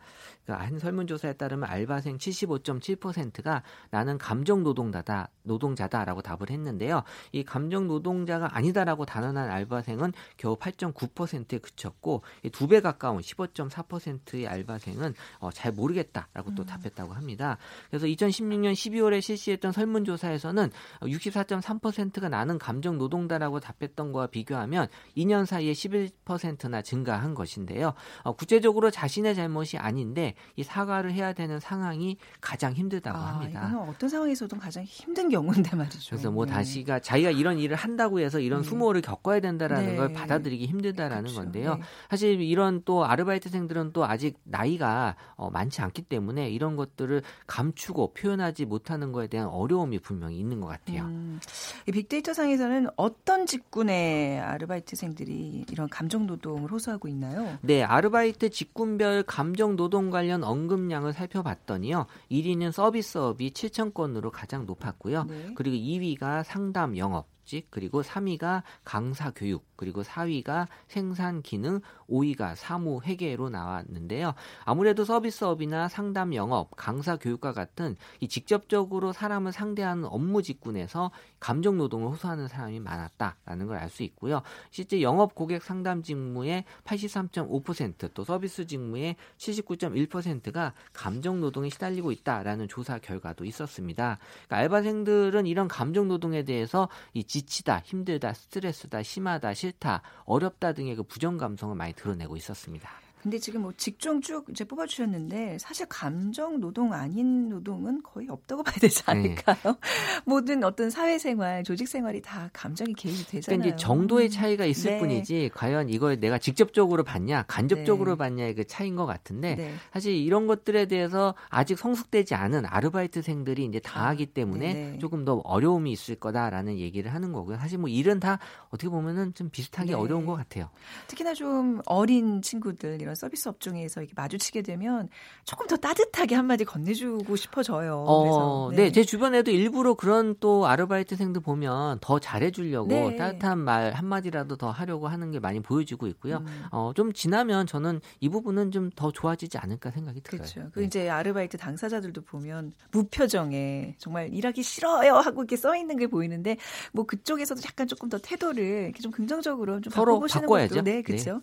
그한 0.48 0.80
설문조사에 0.80 1.34
따르면 1.34 1.70
알바생 1.70 2.18
75.7%가 2.20 3.64
나는 3.92 4.18
감정 4.18 4.64
노동자다, 4.64 5.28
노동자다라고 5.44 6.22
답을 6.22 6.50
했는데요. 6.50 7.04
이 7.34 7.44
감정 7.44 7.88
노동자가 7.88 8.56
아니다라고 8.56 9.06
단언한 9.06 9.50
알바생은 9.50 10.14
겨우 10.38 10.56
8.9%에 10.56 11.60
그쳤고 11.60 12.24
두 12.54 12.68
배 12.68 12.82
가까운 12.82 13.22
15.4%의 13.22 14.46
알바생은 14.48 15.14
어, 15.40 15.52
잘 15.52 15.72
모르겠다라고 15.72 16.54
또 16.56 16.64
음. 16.64 16.66
답했다고 16.66 17.14
합니다. 17.14 17.58
그래서 17.90 18.08
2016년 18.08 18.74
12월에 18.74 19.22
실시했던 19.22 19.72
설문조사에서는 19.72 20.70
64.3%가 21.02 22.28
나는 22.28 22.58
감정 22.58 22.98
노동자라고 22.98 23.62
답했던 23.62 24.12
거와 24.12 24.28
비교하면 24.28 24.88
2년 25.16 25.46
사이에 25.46 25.72
11%나 25.72 26.82
증가한 26.82 27.36
것인데요. 27.36 27.94
어, 28.24 28.34
구체적으로 28.34 28.92
자신의 28.92 29.36
잘못이 29.36 29.78
아닌데 29.78 30.36
이 30.56 30.64
사과를 30.64 31.12
해야 31.12 31.34
되는 31.34 31.60
상황이 31.60 32.18
가장 32.42 32.74
힘들다고 32.74 33.18
아, 33.18 33.34
합니다. 33.34 33.68
이거는 33.68 33.90
어떤 33.90 34.10
상황에서도 34.10 34.58
가장 34.58 34.84
힘든 34.84 35.30
경우인데 35.30 35.76
말이죠. 35.76 36.10
그래서 36.10 36.32
뭐 36.32 36.46
네. 36.46 36.54
다시가 36.54 37.00
자기가 37.00 37.32
이런 37.32 37.60
일을 37.60 37.76
한다고 37.76 38.20
해서 38.20 38.40
이런 38.40 38.62
네. 38.62 38.68
수모를 38.70 39.02
겪어야 39.02 39.40
된다라는 39.40 39.88
네. 39.88 39.96
걸 39.96 40.14
받아들이기 40.14 40.66
힘들다라는 40.66 41.24
그렇죠. 41.24 41.42
건데요. 41.42 41.76
네. 41.76 41.82
사실 42.10 42.42
이런 42.42 42.82
또 42.86 43.06
아르바이트생들은 43.06 43.94
또 43.94 44.06
아직 44.06 44.38
나이가 44.44 45.16
어, 45.36 45.50
많지 45.50 45.82
않기 45.82 46.04
때문에 46.04 46.50
이런 46.50 46.76
것들을 46.76 47.22
감추고 47.48 48.14
표현하지 48.14 48.66
못하는 48.66 49.12
거에 49.12 49.28
대한 49.28 49.48
어려움이 49.48 50.00
분명히 50.00 50.38
있는 50.38 50.60
것 50.60 50.68
같아요. 50.68 51.04
음, 51.06 51.40
이 51.88 51.92
빅데이터 51.92 52.34
상에서는 52.34 52.88
어떤 52.96 53.46
직군의 53.46 54.40
아르바이트생들이 54.40 55.66
이런 55.72 55.90
감정 55.90 56.28
노동을 56.28 56.72
호소하고 56.72 57.08
있나요? 57.08 57.58
네, 57.62 57.84
아르바이트 57.84 58.50
직군별 58.50 59.24
감정 59.24 59.76
노동 59.76 60.10
관련 60.10 60.27
언급량을 60.32 61.14
살펴봤더니요. 61.14 62.06
1위는 62.32 62.72
서비스업이 62.72 63.52
7천 63.52 63.94
건으로 63.94 64.32
가장 64.32 64.66
높았고요. 64.66 65.24
네. 65.26 65.52
그리고 65.56 65.76
2위가 65.76 66.44
상담 66.44 66.98
영업, 66.98 67.28
조직, 67.48 67.68
그리고 67.72 68.04
3위가 68.04 68.62
강사 68.84 69.32
교육, 69.32 69.66
그리고 69.78 70.04
4위가 70.04 70.68
생산 70.88 71.42
기능, 71.42 71.80
5위가 72.10 72.56
사무 72.56 73.02
회계로 73.02 73.50
나왔는데요. 73.50 74.34
아무래도 74.66 75.06
서비스업이나 75.06 75.88
상담 75.88 76.34
영업, 76.34 76.72
강사 76.76 77.16
교육과 77.16 77.54
같은 77.54 77.96
이 78.20 78.28
직접적으로 78.28 79.14
사람을 79.14 79.54
상대하는 79.54 80.06
업무 80.06 80.42
직군에서 80.42 81.12
감정 81.40 81.78
노동을 81.78 82.10
호소하는 82.12 82.48
사람이 82.50 82.80
많았다라는 82.82 83.68
걸 83.68 83.78
알 83.78 83.90
수 83.90 84.04
있고요. 84.04 84.42
실제 84.72 85.02
영업 85.02 85.36
고객 85.36 85.64
상담 85.64 86.04
직무의 86.04 86.66
83.5%또 86.84 88.24
서비스 88.24 88.66
직무의 88.66 89.16
79.1%가 89.38 90.74
감정 90.94 91.40
노동에 91.40 91.70
시달리고 91.70 92.12
있다라는 92.12 92.68
조사 92.68 93.00
결과도 93.00 93.46
있었습니다. 93.46 94.18
그러니까 94.48 94.58
알바생들은 94.58 95.46
이런 95.46 95.68
감정 95.68 96.08
노동에 96.08 96.44
대해서 96.44 96.90
이 97.14 97.24
지치다, 97.24 97.82
힘들다, 97.86 98.34
스트레스다, 98.34 99.04
심하다, 99.04 99.54
싫 99.54 99.67
다, 99.80 100.02
어렵다 100.26 100.74
등의 100.74 100.96
그 100.96 101.04
부정 101.04 101.38
감성을 101.38 101.76
많이 101.76 101.94
드러내고 101.94 102.36
있었습니다. 102.38 102.90
근데 103.28 103.40
지금 103.40 103.64
뭐 103.64 103.74
직종 103.76 104.22
쭉 104.22 104.46
이제 104.50 104.64
뽑아주셨는데 104.64 105.58
사실 105.60 105.86
감정 105.90 106.62
노동 106.62 106.94
아닌 106.94 107.50
노동은 107.50 108.02
거의 108.02 108.30
없다고 108.30 108.64
봐야 108.64 108.76
되지 108.76 109.04
네. 109.04 109.12
않을까요? 109.12 109.58
네. 109.66 109.74
모든 110.26 110.64
어떤 110.64 110.90
사회생활, 110.90 111.66
조직생활이 111.66 112.22
다 112.22 112.50
감정이 112.54 112.94
개입이 112.94 113.26
되잖아요. 113.26 113.42
그러니까 113.60 113.68
이제 113.68 113.76
정도의 113.76 114.30
차이가 114.30 114.64
있을 114.64 114.92
네. 114.92 115.00
뿐이지 115.00 115.52
과연 115.54 115.90
이걸 115.90 116.22
내가 116.22 116.38
직접적으로 116.38 117.04
받냐, 117.04 117.44
간접적으로 117.50 118.12
네. 118.12 118.18
받냐의 118.18 118.56
그 118.56 118.66
차이인 118.66 118.96
것 118.96 119.06
같은데 119.06 119.56
네. 119.56 119.74
사실 119.92 120.16
이런 120.16 120.48
것들에 120.48 120.86
대해서 120.86 121.36
아직 121.50 121.78
성숙되지 121.78 122.34
않은 122.34 122.66
아르바이트생들이 122.66 123.66
이제 123.66 123.82
다 123.82 124.08
하기 124.08 124.28
때문에 124.28 124.74
네. 124.74 124.98
조금 125.00 125.26
더 125.26 125.42
어려움이 125.44 125.92
있을 125.92 126.16
거다라는 126.16 126.78
얘기를 126.78 127.14
하는 127.14 127.34
거고요. 127.34 127.58
사실 127.58 127.78
뭐 127.78 127.90
일은 127.90 128.22
다 128.22 128.40
어떻게 128.70 128.88
보면은 128.88 129.34
좀 129.34 129.50
비슷하게 129.50 129.96
어려운 129.96 130.26
것 130.26 130.36
같아요. 130.36 130.70
특히나 131.08 131.34
좀 131.34 131.82
어린 131.88 132.42
친구들 132.42 133.02
이런 133.02 133.17
서비스 133.18 133.50
업종에서 133.50 134.02
이렇게 134.02 134.14
마주치게 134.16 134.64
되면 134.64 135.10
조금 135.46 135.68
더 135.68 135.78
따뜻하게 135.78 136.36
한마디 136.36 136.66
건네주고 136.66 137.36
싶어져요. 137.36 138.04
어, 138.08 138.72
네. 138.72 138.78
네. 138.78 138.92
제 138.92 139.04
주변에도 139.04 139.52
일부러 139.52 139.94
그런 139.94 140.36
또 140.40 140.68
아르바이트생들 140.68 141.42
보면 141.42 142.00
더 142.02 142.20
잘해주려고 142.20 142.88
네. 142.88 143.16
따뜻한 143.16 143.60
말 143.60 143.94
한마디라도 143.94 144.58
더 144.58 144.70
하려고 144.70 145.08
하는 145.08 145.32
게 145.32 145.40
많이 145.40 145.60
보여지고 145.60 146.08
있고요. 146.08 146.38
음. 146.38 146.66
어, 146.72 146.92
좀 146.96 147.14
지나면 147.14 147.68
저는 147.68 148.02
이 148.20 148.28
부분은 148.30 148.72
좀 148.72 148.88
더 148.98 149.12
좋아지지 149.12 149.58
않을까 149.58 149.92
생각이 149.92 150.22
들어요. 150.22 150.42
그렇죠. 150.42 150.70
그 150.74 150.80
네. 150.80 150.86
이제 150.86 151.10
아르바이트 151.10 151.58
당사자들도 151.58 152.22
보면 152.22 152.74
무표정에 152.92 153.96
정말 154.00 154.34
일하기 154.34 154.64
싫어요 154.64 155.16
하고 155.16 155.42
이렇게 155.42 155.56
써 155.56 155.76
있는 155.76 155.98
게 155.98 156.08
보이는데 156.08 156.58
뭐 156.92 157.06
그쪽에서도 157.06 157.62
약간 157.66 157.88
조금 157.88 158.10
더 158.10 158.18
태도를 158.18 158.64
이렇게 158.86 159.02
좀 159.02 159.12
긍정적으로 159.12 159.82
좀 159.82 159.92
서로 159.92 160.14
바꿔보시는 160.14 160.42
바꿔야죠. 160.48 160.76
것도 160.76 160.84
네, 160.84 161.02
그렇죠. 161.02 161.34
네. 161.34 161.40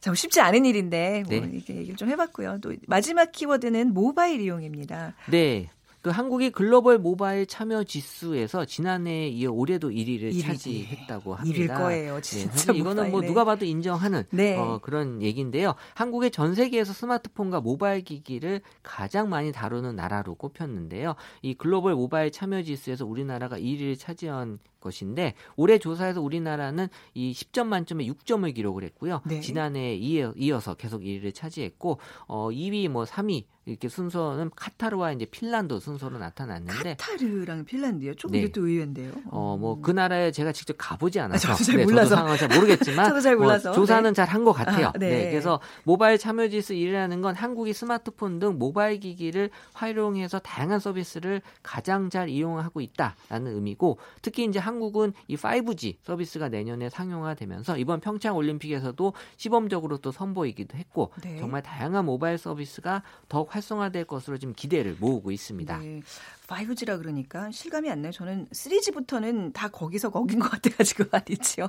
자, 0.00 0.10
뭐 0.10 0.14
쉽지 0.14 0.40
않은 0.40 0.64
일인데 0.64 1.24
뭐 1.28 1.40
네. 1.40 1.50
이렇게 1.52 1.76
얘기를 1.76 1.96
좀 1.96 2.08
해봤고요. 2.08 2.58
또 2.60 2.74
마지막 2.86 3.32
키워드는 3.32 3.92
모바일 3.94 4.40
이용입니다. 4.40 5.14
네. 5.30 5.70
그 6.00 6.10
한국이 6.10 6.50
글로벌 6.50 6.98
모바일 6.98 7.44
참여 7.44 7.82
지수에서 7.82 8.64
지난해에 8.64 9.28
이어 9.28 9.50
올해도 9.50 9.90
1위를 9.90 10.32
1위. 10.32 10.42
차지했다고 10.42 11.34
합니다. 11.34 11.58
1위일 11.58 11.76
거예요. 11.76 12.14
네, 12.14 12.20
진짜 12.20 12.72
네, 12.72 12.78
이거는 12.78 13.10
뭐 13.10 13.20
누가 13.20 13.44
봐도 13.44 13.64
인정하는 13.64 14.22
네. 14.30 14.56
어, 14.56 14.78
그런 14.80 15.20
얘기인데요. 15.20 15.74
한국의 15.94 16.30
전 16.30 16.54
세계에서 16.54 16.92
스마트폰과 16.92 17.60
모바일 17.60 18.02
기기를 18.04 18.60
가장 18.84 19.28
많이 19.28 19.50
다루는 19.50 19.96
나라로 19.96 20.36
꼽혔는데요. 20.36 21.16
이 21.42 21.54
글로벌 21.54 21.94
모바일 21.96 22.30
참여 22.30 22.62
지수에서 22.62 23.04
우리나라가 23.04 23.58
1위를 23.58 23.98
차지한 23.98 24.60
것인데 24.80 25.34
올해 25.56 25.78
조사에서 25.78 26.20
우리나라는 26.20 26.88
이 27.14 27.32
10점 27.32 27.66
만점에 27.66 28.06
6점을 28.06 28.52
기록을 28.54 28.84
했고요. 28.84 29.22
네. 29.26 29.40
지난해에 29.40 29.96
이어서 29.96 30.74
계속 30.74 31.02
1위를 31.02 31.34
차지했고 31.34 31.98
어 32.26 32.48
2위 32.50 32.88
뭐 32.88 33.04
3위 33.04 33.44
이렇게 33.68 33.88
순서는 33.88 34.50
카타르와 34.56 35.12
이제 35.12 35.26
핀란드 35.26 35.78
순서로 35.78 36.18
나타났는데 36.18 36.96
카타르랑 36.98 37.66
핀란드요? 37.66 38.14
조금 38.14 38.40
네. 38.40 38.50
또 38.50 38.66
의외인데요. 38.66 39.12
어뭐 39.30 39.80
그 39.82 39.90
나라에 39.90 40.32
제가 40.32 40.52
직접 40.52 40.74
가보지 40.78 41.20
않아서 41.20 41.52
아, 41.52 41.52
저도 41.52 41.64
잘 41.64 41.76
네, 41.76 41.84
몰라서 41.84 42.08
저도 42.08 42.16
상황을 42.16 42.38
잘 42.38 42.48
모르겠지만 42.48 43.04
저도 43.10 43.20
잘뭐 43.20 43.44
몰라서 43.44 43.68
뭐 43.68 43.76
조사는 43.76 44.10
네. 44.10 44.14
잘한 44.14 44.44
것 44.44 44.52
같아요. 44.52 44.86
아, 44.88 44.92
네. 44.98 45.10
네. 45.10 45.30
그래서 45.30 45.60
모바일 45.84 46.16
참여 46.16 46.48
지수 46.48 46.72
1위라는 46.72 47.20
건 47.20 47.34
한국이 47.34 47.74
스마트폰 47.74 48.38
등 48.38 48.58
모바일 48.58 49.00
기기를 49.00 49.50
활용해서 49.74 50.38
다양한 50.38 50.80
서비스를 50.80 51.42
가장 51.62 52.08
잘 52.08 52.30
이용하고 52.30 52.80
있다라는 52.80 53.54
의미고 53.54 53.98
특히 54.22 54.44
이제 54.44 54.58
한국은 54.68 55.14
이 55.28 55.36
5G 55.36 55.96
서비스가 56.02 56.48
내년에 56.48 56.90
상용화되면서 56.90 57.78
이번 57.78 58.00
평창 58.00 58.36
올림픽에서도 58.36 59.12
시범적으로 59.36 59.98
또 59.98 60.12
선보이기도 60.12 60.76
했고 60.76 61.10
네. 61.22 61.38
정말 61.38 61.62
다양한 61.62 62.04
모바일 62.04 62.36
서비스가 62.36 63.02
더욱 63.28 63.54
활성화될 63.54 64.04
것으로 64.04 64.36
지금 64.36 64.52
기대를 64.54 64.96
모으고 65.00 65.30
있습니다. 65.30 65.78
네. 65.78 66.00
5G라 66.48 66.98
그러니까 66.98 67.50
실감이 67.50 67.90
안 67.90 68.02
나요. 68.02 68.10
저는 68.10 68.46
3G부터는 68.46 69.52
다 69.52 69.68
거기서 69.68 70.10
거긴 70.10 70.38
것 70.40 70.50
같아가지고 70.50 71.04
말이죠. 71.12 71.68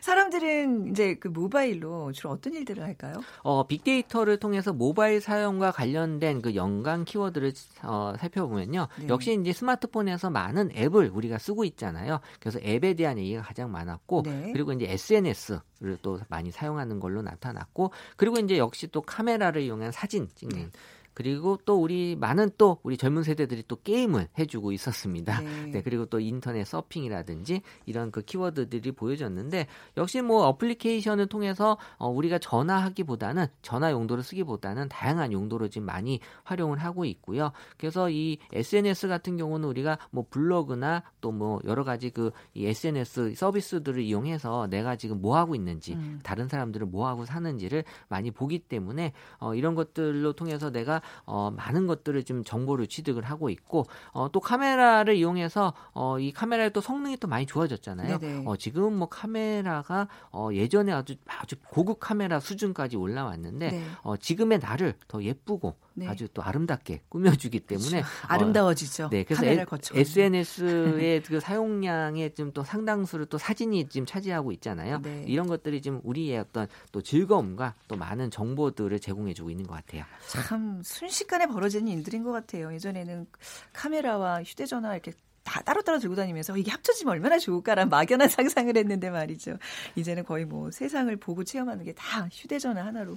사람들은 0.00 0.90
이제 0.90 1.14
그 1.14 1.28
모바일로 1.28 2.12
주로 2.12 2.30
어떤 2.30 2.54
일들을 2.54 2.82
할까요? 2.82 3.22
어, 3.42 3.66
빅데이터를 3.66 4.38
통해서 4.38 4.72
모바일 4.72 5.20
사용과 5.20 5.72
관련된 5.72 6.40
그 6.40 6.54
연관 6.54 7.04
키워드를 7.04 7.52
어, 7.82 8.14
살펴보면요. 8.18 8.88
네. 8.98 9.08
역시 9.08 9.38
이제 9.38 9.52
스마트폰에서 9.52 10.30
많은 10.30 10.70
앱을 10.74 11.10
우리가 11.14 11.38
쓰고 11.38 11.64
있잖아요. 11.64 12.20
그래서 12.40 12.58
앱에 12.60 12.94
대한 12.94 13.18
얘기가 13.18 13.42
가장 13.42 13.70
많았고 13.70 14.22
네. 14.24 14.50
그리고 14.52 14.72
이제 14.72 14.86
SNS를 14.90 15.98
또 16.00 16.18
많이 16.28 16.50
사용하는 16.50 16.98
걸로 16.98 17.20
나타났고 17.20 17.90
그리고 18.16 18.38
이제 18.38 18.56
역시 18.56 18.86
또 18.88 19.02
카메라를 19.02 19.62
이용한 19.62 19.92
사진 19.92 20.28
찍는 20.34 20.56
네. 20.56 20.70
그리고 21.14 21.58
또 21.64 21.80
우리 21.80 22.16
많은 22.16 22.50
또 22.58 22.78
우리 22.82 22.96
젊은 22.96 23.22
세대들이 23.22 23.64
또 23.68 23.76
게임을 23.76 24.28
해주고 24.38 24.72
있었습니다. 24.72 25.40
네. 25.40 25.66
네. 25.66 25.82
그리고 25.82 26.06
또 26.06 26.20
인터넷 26.20 26.64
서핑이라든지 26.64 27.62
이런 27.86 28.10
그 28.10 28.22
키워드들이 28.22 28.92
보여졌는데 28.92 29.66
역시 29.96 30.20
뭐 30.22 30.46
어플리케이션을 30.48 31.26
통해서 31.26 31.78
어, 31.96 32.08
우리가 32.08 32.38
전화하기보다는 32.38 33.46
전화 33.62 33.90
용도로 33.90 34.22
쓰기보다는 34.22 34.88
다양한 34.88 35.32
용도로 35.32 35.68
지금 35.68 35.86
많이 35.86 36.20
활용을 36.44 36.78
하고 36.78 37.04
있고요. 37.04 37.52
그래서 37.78 38.10
이 38.10 38.38
SNS 38.52 39.08
같은 39.08 39.36
경우는 39.36 39.68
우리가 39.68 39.98
뭐 40.10 40.24
블로그나 40.30 41.02
또 41.20 41.34
뭐 41.34 41.60
여러 41.64 41.82
가지 41.84 42.10
그 42.10 42.30
이 42.54 42.66
SNS 42.66 43.34
서비스들을 43.34 44.02
이용해서 44.02 44.68
내가 44.68 44.96
지금 44.96 45.20
뭐 45.20 45.36
하고 45.36 45.54
있는지 45.54 45.94
음. 45.94 46.20
다른 46.22 46.48
사람들은 46.48 46.90
뭐 46.90 47.08
하고 47.08 47.24
사는지를 47.24 47.84
많이 48.08 48.30
보기 48.30 48.60
때문에 48.60 49.12
어, 49.38 49.54
이런 49.54 49.74
것들로 49.74 50.32
통해서 50.34 50.70
내가 50.70 51.02
어, 51.26 51.50
많은 51.50 51.86
것들을 51.86 52.24
좀 52.24 52.44
정보를 52.44 52.86
취득을 52.86 53.22
하고 53.24 53.50
있고 53.50 53.86
어, 54.12 54.30
또 54.30 54.40
카메라를 54.40 55.16
이용해서 55.16 55.74
어, 55.92 56.18
이 56.18 56.32
카메라의 56.32 56.72
또 56.72 56.80
성능이 56.80 57.16
또 57.18 57.28
많이 57.28 57.46
좋아졌잖아요. 57.46 58.18
어, 58.46 58.56
지금 58.56 58.96
뭐 58.96 59.08
카메라가 59.08 60.08
어, 60.30 60.50
예전에 60.52 60.92
아주 60.92 61.14
아주 61.26 61.56
고급 61.68 61.98
카메라 62.00 62.40
수준까지 62.40 62.96
올라왔는데 62.96 63.70
네. 63.70 63.84
어, 64.02 64.16
지금의 64.16 64.58
나를 64.58 64.94
더 65.08 65.22
예쁘고 65.22 65.76
네. 65.94 66.08
아주 66.08 66.28
또 66.34 66.42
아름답게 66.42 67.02
꾸며주기 67.08 67.60
때문에 67.60 68.02
그렇죠. 68.02 68.08
아름다워지죠. 68.28 69.04
어, 69.06 69.10
네, 69.10 69.24
그래서 69.24 69.46
에, 69.46 69.64
SNS의 69.94 71.22
그 71.26 71.40
사용량의 71.40 72.34
좀또 72.34 72.64
상당수를 72.64 73.26
또 73.26 73.38
사진이 73.38 73.88
지금 73.88 74.06
차지하고 74.06 74.52
있잖아요. 74.52 75.00
네. 75.02 75.24
이런 75.26 75.46
것들이 75.46 75.80
지금 75.80 76.00
우리의 76.02 76.38
어떤 76.38 76.66
또 76.92 77.00
즐거움과 77.00 77.74
또 77.88 77.96
많은 77.96 78.30
정보들을 78.30 78.98
제공해주고 78.98 79.50
있는 79.50 79.66
것 79.66 79.74
같아요. 79.74 80.04
참 80.28 80.82
순식간에 80.82 81.46
벌어지는 81.46 81.88
일들인 81.88 82.24
것 82.24 82.32
같아요. 82.32 82.72
예전에는 82.74 83.26
카메라와 83.72 84.42
휴대전화 84.42 84.92
이렇게 84.94 85.12
다 85.44 85.62
따로따로 85.62 85.98
들고 85.98 86.16
다니면서 86.16 86.56
이게 86.56 86.70
합쳐지면 86.70 87.12
얼마나 87.12 87.38
좋을까라는 87.38 87.90
막연한 87.90 88.28
상상을 88.28 88.76
했는데 88.76 89.10
말이죠. 89.10 89.58
이제는 89.96 90.24
거의 90.24 90.44
뭐 90.44 90.70
세상을 90.70 91.14
보고 91.16 91.44
체험하는 91.44 91.84
게 91.84 91.94
다 91.94 92.28
휴대전화 92.32 92.84
하나로 92.84 93.16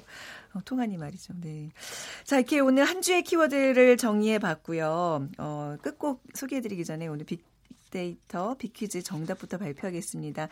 어, 0.54 0.60
통하니 0.66 0.98
말이죠. 0.98 1.34
네. 1.42 1.70
자, 2.24 2.38
이렇게 2.38 2.60
오늘 2.60 2.86
한 2.86 3.02
주의 3.02 3.24
키워드를 3.24 3.98
정리해 3.98 4.40
봤고요. 4.40 5.28
어, 5.38 5.78
끝곡 5.82 6.24
소개해 6.34 6.62
드리기 6.62 6.86
전에 6.86 7.08
오늘 7.08 7.26
빅 7.26 7.44
빅데이터 7.88 8.56
빅퀴즈 8.56 9.04
정답부터 9.04 9.58
발표하겠습니다. 9.58 10.50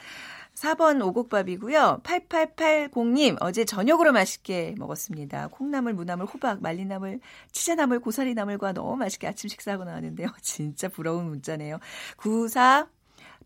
4번 0.56 1.06
오곡밥이고요. 1.06 2.02
8880님 2.04 3.38
어제 3.41 3.65
저녁으로 3.65 4.12
맛있게 4.12 4.76
먹었습니다. 4.78 5.50
콩나물, 5.50 5.93
무나물, 5.93 6.26
호박, 6.26 6.62
말리나물, 6.62 7.19
치자나물, 7.52 8.00
고사리나물과 8.00 8.74
너무 8.74 8.95
맛있게 8.95 9.28
아침 9.28 9.50
식사하고 9.50 9.84
나왔는데요. 9.84 10.30
진짜 10.41 10.88
부러운 10.88 11.26
문자네요. 11.26 11.80
94 12.17 12.94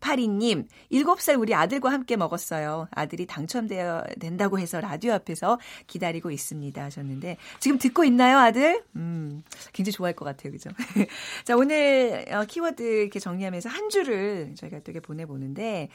8282님, 0.00 0.66
7살 0.92 1.40
우리 1.40 1.54
아들과 1.54 1.90
함께 1.90 2.16
먹었어요. 2.16 2.88
아들이 2.90 3.26
당첨되어 3.26 4.04
된다고 4.18 4.58
해서 4.58 4.80
라디오 4.80 5.12
앞에서 5.12 5.58
기다리고 5.86 6.30
있습니다. 6.30 6.82
하셨는데, 6.82 7.36
지금 7.60 7.78
듣고 7.78 8.04
있나요, 8.04 8.38
아들? 8.38 8.82
음, 8.96 9.42
굉장히 9.72 9.92
좋아할 9.92 10.14
것 10.14 10.24
같아요. 10.24 10.52
그죠? 10.52 10.70
자, 11.44 11.56
오늘 11.56 12.24
어, 12.30 12.44
키워드 12.44 12.82
이렇게 12.82 13.18
정리하면서 13.18 13.68
한 13.68 13.88
줄을 13.88 14.54
저희가 14.56 14.80
또 14.80 14.90
이렇게 14.90 15.00
보내보는데, 15.00 15.88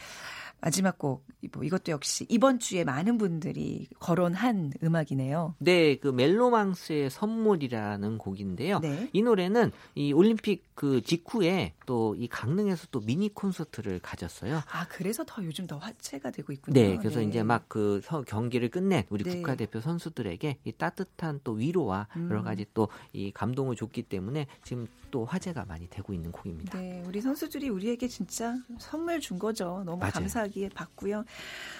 마지막 0.61 0.97
곡, 0.97 1.25
뭐 1.53 1.63
이것도 1.63 1.91
역시 1.91 2.25
이번 2.29 2.59
주에 2.59 2.85
많은 2.85 3.17
분들이 3.17 3.87
거론한 3.99 4.71
음악이네요. 4.81 5.53
네, 5.59 5.97
그 5.97 6.07
멜로망스의 6.07 7.09
선물이라는 7.09 8.17
곡인데요. 8.17 8.79
네. 8.79 9.09
이 9.11 9.21
노래는 9.21 9.71
이 9.95 10.13
올림픽 10.13 10.63
그 10.73 11.01
직후에 11.01 11.73
또 11.85 12.15
이 12.17 12.27
강릉에서 12.27 12.87
또 12.91 13.01
미니 13.01 13.33
콘서트를 13.33 13.94
가졌어요. 13.99 14.61
아, 14.71 14.87
그래서 14.89 15.23
더 15.25 15.43
요즘 15.43 15.67
더 15.67 15.77
화제가 15.77 16.31
되고 16.31 16.51
있군요. 16.53 16.73
네, 16.73 16.97
그래서 16.97 17.21
이제 17.21 17.43
막 17.43 17.65
그 17.67 18.01
경기를 18.27 18.69
끝낸 18.69 19.03
우리 19.09 19.23
네. 19.23 19.35
국가대표 19.35 19.81
선수들에게 19.81 20.59
이 20.63 20.71
따뜻한 20.71 21.41
또 21.43 21.53
위로와 21.53 22.07
음. 22.15 22.29
여러 22.29 22.43
가지 22.43 22.65
또 22.73 22.87
이 23.13 23.31
감동을 23.31 23.75
줬기 23.75 24.03
때문에 24.03 24.47
지금 24.63 24.87
또 25.11 25.25
화제가 25.25 25.65
많이 25.65 25.87
되고 25.89 26.13
있는 26.13 26.31
곡입니다. 26.31 26.77
네, 26.77 27.01
우리 27.07 27.21
선수들이 27.21 27.69
우리에게 27.69 28.07
진짜 28.07 28.55
선물 28.79 29.19
준 29.19 29.39
거죠. 29.39 29.83
너무 29.85 29.97
맞아요. 29.97 30.11
감사하기에 30.13 30.69
받고요. 30.69 31.23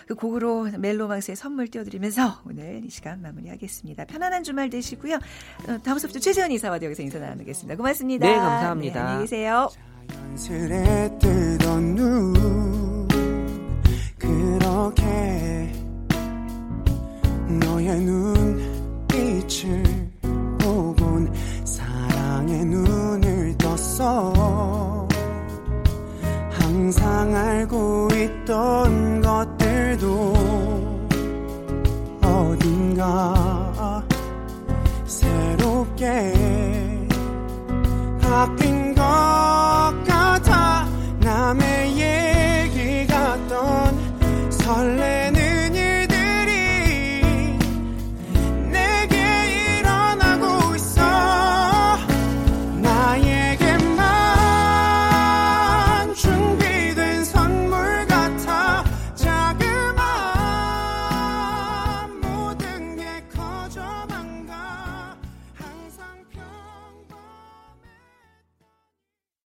그 0.08 0.16
곡으로 0.16 0.64
멜로망스의 0.78 1.36
선물 1.36 1.68
띄워드리면서 1.68 2.42
오늘 2.48 2.84
이 2.86 2.90
시간 2.90 3.22
마무리하겠습니다. 3.22 4.06
편안한 4.06 4.44
주말 4.44 4.70
되시고요. 4.70 5.16
어, 5.16 5.78
다음 5.84 6.00
수업도 6.00 6.20
최재현 6.20 6.52
이사와 6.52 6.80
여기서 6.82 7.04
인사 7.04 7.20
나누겠습니다. 7.20 7.76
고맙습니다. 7.76 8.28
네, 8.28 8.36
감사합니다. 8.36 8.94
네, 8.94 9.00
안녕히 9.00 9.24
계세요. 9.26 9.95
자연스레 10.08 11.18
뜨던 11.20 11.96
눈 11.96 13.08
그렇게 14.18 15.72
너의 17.48 18.00
눈빛을 18.02 19.84
보곤 20.60 21.32
사랑의 21.64 22.66
눈을 22.66 23.56
떴어. 23.58 25.08
항상 26.52 27.36
알고 27.36 28.08
있던 28.14 29.22
것들도 29.22 30.34
어딘가 32.22 33.35